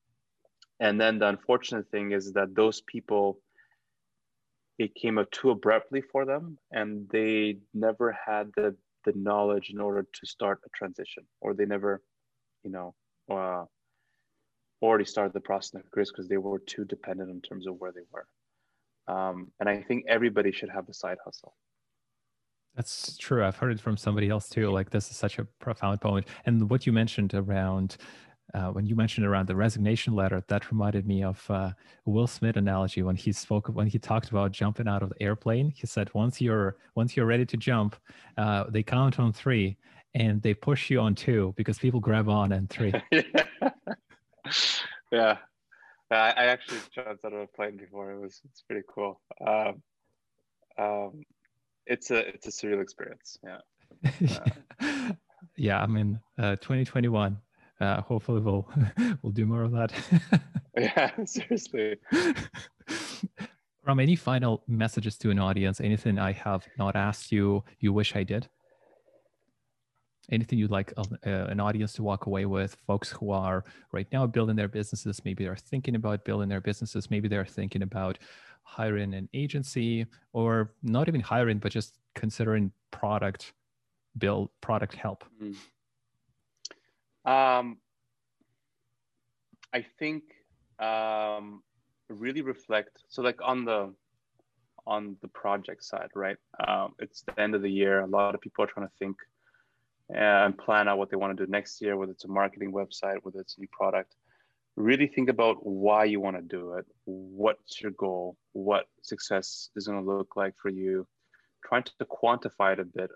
[0.80, 3.26] and then the unfortunate thing is that those people
[4.78, 8.74] it came up too abruptly for them and they never had the
[9.04, 11.92] the knowledge in order to start a transition or they never
[12.64, 12.88] you know
[13.36, 13.64] uh,
[14.80, 17.92] already started the process of careers because they were too dependent in terms of where
[17.92, 18.26] they were
[19.08, 21.54] um, and i think everybody should have a side hustle
[22.74, 26.00] that's true i've heard it from somebody else too like this is such a profound
[26.00, 26.26] point.
[26.46, 27.96] and what you mentioned around
[28.54, 31.70] uh, when you mentioned around the resignation letter, that reminded me of uh,
[32.04, 35.70] Will Smith analogy when he spoke when he talked about jumping out of the airplane.
[35.70, 37.96] He said once you're once you're ready to jump,
[38.36, 39.78] uh, they count on three
[40.14, 42.92] and they push you on two because people grab on and three.
[45.10, 45.38] yeah.
[46.16, 48.12] I, I actually jumped out of a plane before.
[48.12, 49.20] It was it's pretty cool.
[49.46, 49.82] Um,
[50.78, 51.22] um,
[51.86, 53.38] it's a it's a surreal experience.
[53.44, 55.12] Yeah.
[55.56, 57.36] yeah, I mean, uh, 2021
[57.82, 58.68] uh, hopefully we'll
[59.22, 59.92] we'll do more of that.
[60.76, 61.96] yeah, seriously.
[63.84, 68.14] From any final messages to an audience, anything I have not asked you, you wish
[68.14, 68.48] I did?
[70.32, 72.76] Anything you'd like uh, an audience to walk away with?
[72.86, 77.10] Folks who are right now building their businesses, maybe they're thinking about building their businesses,
[77.10, 78.18] maybe they're thinking about
[78.64, 83.52] hiring an agency or not even hiring, but just considering product
[84.18, 85.24] build, product help.
[85.42, 85.56] Mm.
[87.30, 87.76] Um,
[89.72, 90.22] I think
[90.78, 91.62] um,
[92.08, 93.02] really reflect.
[93.08, 93.94] So like on the
[94.86, 96.36] on the project side, right?
[96.66, 98.00] Um, it's the end of the year.
[98.00, 99.16] A lot of people are trying to think
[100.14, 103.18] and plan out what they want to do next year, whether it's a marketing website,
[103.22, 104.14] whether it's a new product.
[104.76, 106.86] Really think about why you want to do it.
[107.04, 108.36] What's your goal?
[108.52, 111.06] What success is going to look like for you?
[111.64, 113.10] Trying to quantify it a bit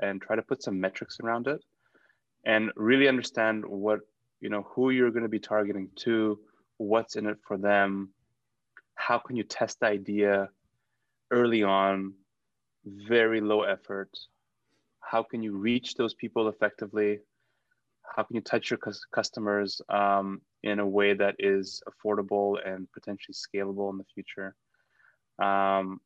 [0.00, 1.62] and try to put some metrics around it
[2.44, 4.00] and really understand what
[4.40, 6.38] you know who you're going to be targeting to
[6.78, 8.10] what's in it for them
[8.94, 10.48] how can you test the idea
[11.30, 12.12] early on
[12.84, 14.10] very low effort
[15.02, 17.18] how can you reach those people effectively
[18.16, 18.78] how can you touch your
[19.14, 24.54] customers um, in a way that is affordable and potentially scalable in the future
[25.38, 26.00] um,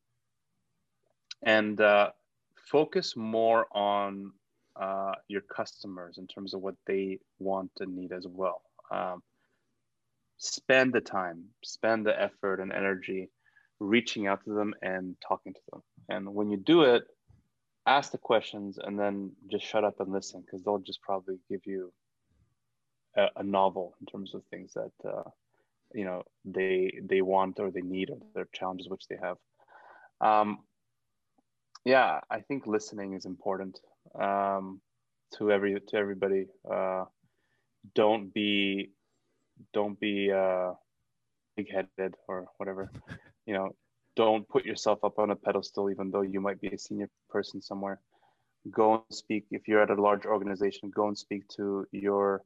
[1.43, 2.11] and uh,
[2.71, 4.33] focus more on
[4.81, 8.63] uh, your customers in terms of what they want and need as well.
[8.91, 9.23] Um,
[10.39, 13.31] spend the time, spend the effort and energy
[13.81, 15.83] reaching out to them and talking to them.
[16.09, 17.05] And when you do it,
[17.87, 21.61] ask the questions and then just shut up and listen because they'll just probably give
[21.65, 21.93] you
[23.17, 25.23] a, a, novel in terms of things that uh,
[25.95, 29.37] you know they they want or they need or their challenges which they have.
[30.21, 30.59] Um,
[31.85, 33.81] yeah, I think listening is important
[34.19, 34.81] um,
[35.39, 36.47] to every to everybody.
[36.69, 37.05] Uh,
[37.95, 38.91] don't be
[39.73, 40.73] don't be uh,
[41.57, 42.91] big headed or whatever.
[43.47, 43.77] You know,
[44.17, 47.61] don't put yourself up on a pedestal, even though you might be a senior person
[47.71, 47.99] somewhere.
[48.81, 50.91] Go and speak if you're at a large organization.
[51.01, 52.43] Go and speak to your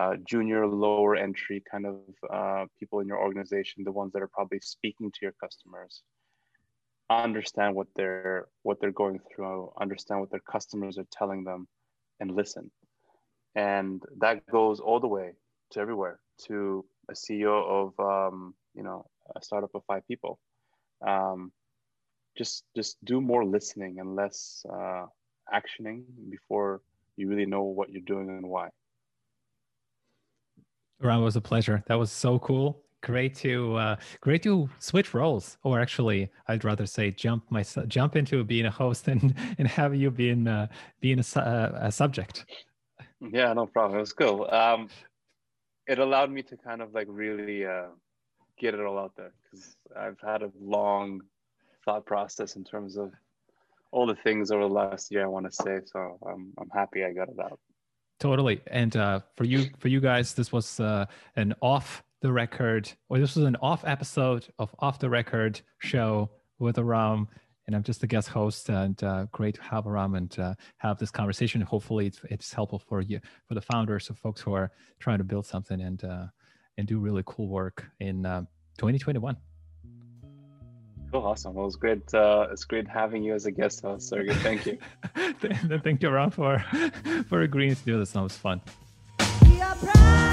[0.00, 1.96] uh, junior, lower entry kind of
[2.38, 6.02] uh, people in your organization, the ones that are probably speaking to your customers
[7.10, 11.68] understand what they're what they're going through understand what their customers are telling them
[12.20, 12.70] and listen
[13.54, 15.32] and that goes all the way
[15.70, 19.04] to everywhere to a ceo of um, you know
[19.36, 20.38] a startup of five people
[21.06, 21.52] um,
[22.36, 25.06] just just do more listening and less uh,
[25.52, 26.80] actioning before
[27.16, 28.68] you really know what you're doing and why
[31.00, 31.82] Ron was a pleasure.
[31.86, 36.86] That was so cool great to uh, great to switch roles, or actually, I'd rather
[36.86, 40.66] say jump my jump into being a host and and have you being uh,
[41.00, 42.46] being a, uh, a subject.
[43.20, 43.98] Yeah, no problem.
[43.98, 44.48] It was cool.
[44.50, 44.88] Um,
[45.86, 47.88] it allowed me to kind of like really uh,
[48.58, 51.20] get it all out there because I've had a long
[51.84, 53.12] thought process in terms of
[53.92, 55.80] all the things over the last year I want to say.
[55.86, 57.58] So I'm I'm happy I got it out.
[58.20, 58.60] Totally.
[58.68, 61.06] And uh, for you for you guys, this was uh,
[61.36, 66.30] an off the record, or this was an off episode of Off the Record show
[66.58, 67.28] with Aram.
[67.66, 70.98] And I'm just the guest host, and uh, great to have Aram and uh, have
[70.98, 71.62] this conversation.
[71.62, 74.70] Hopefully, it's, it's, helpful for you, for the founders, of folks who are
[75.00, 76.26] trying to build something and uh,
[76.76, 78.22] and do really cool work in
[78.78, 79.36] 2021.
[81.14, 81.54] Cool, awesome.
[81.54, 82.12] Well, it's great.
[82.12, 84.34] Uh, it's great having you as a guest host, Sergey.
[84.34, 84.78] Thank you.
[85.84, 86.58] Thank you, Ron, for
[87.28, 88.10] for agreeing to do this.
[88.10, 88.60] That was fun.
[89.20, 90.23] our pride.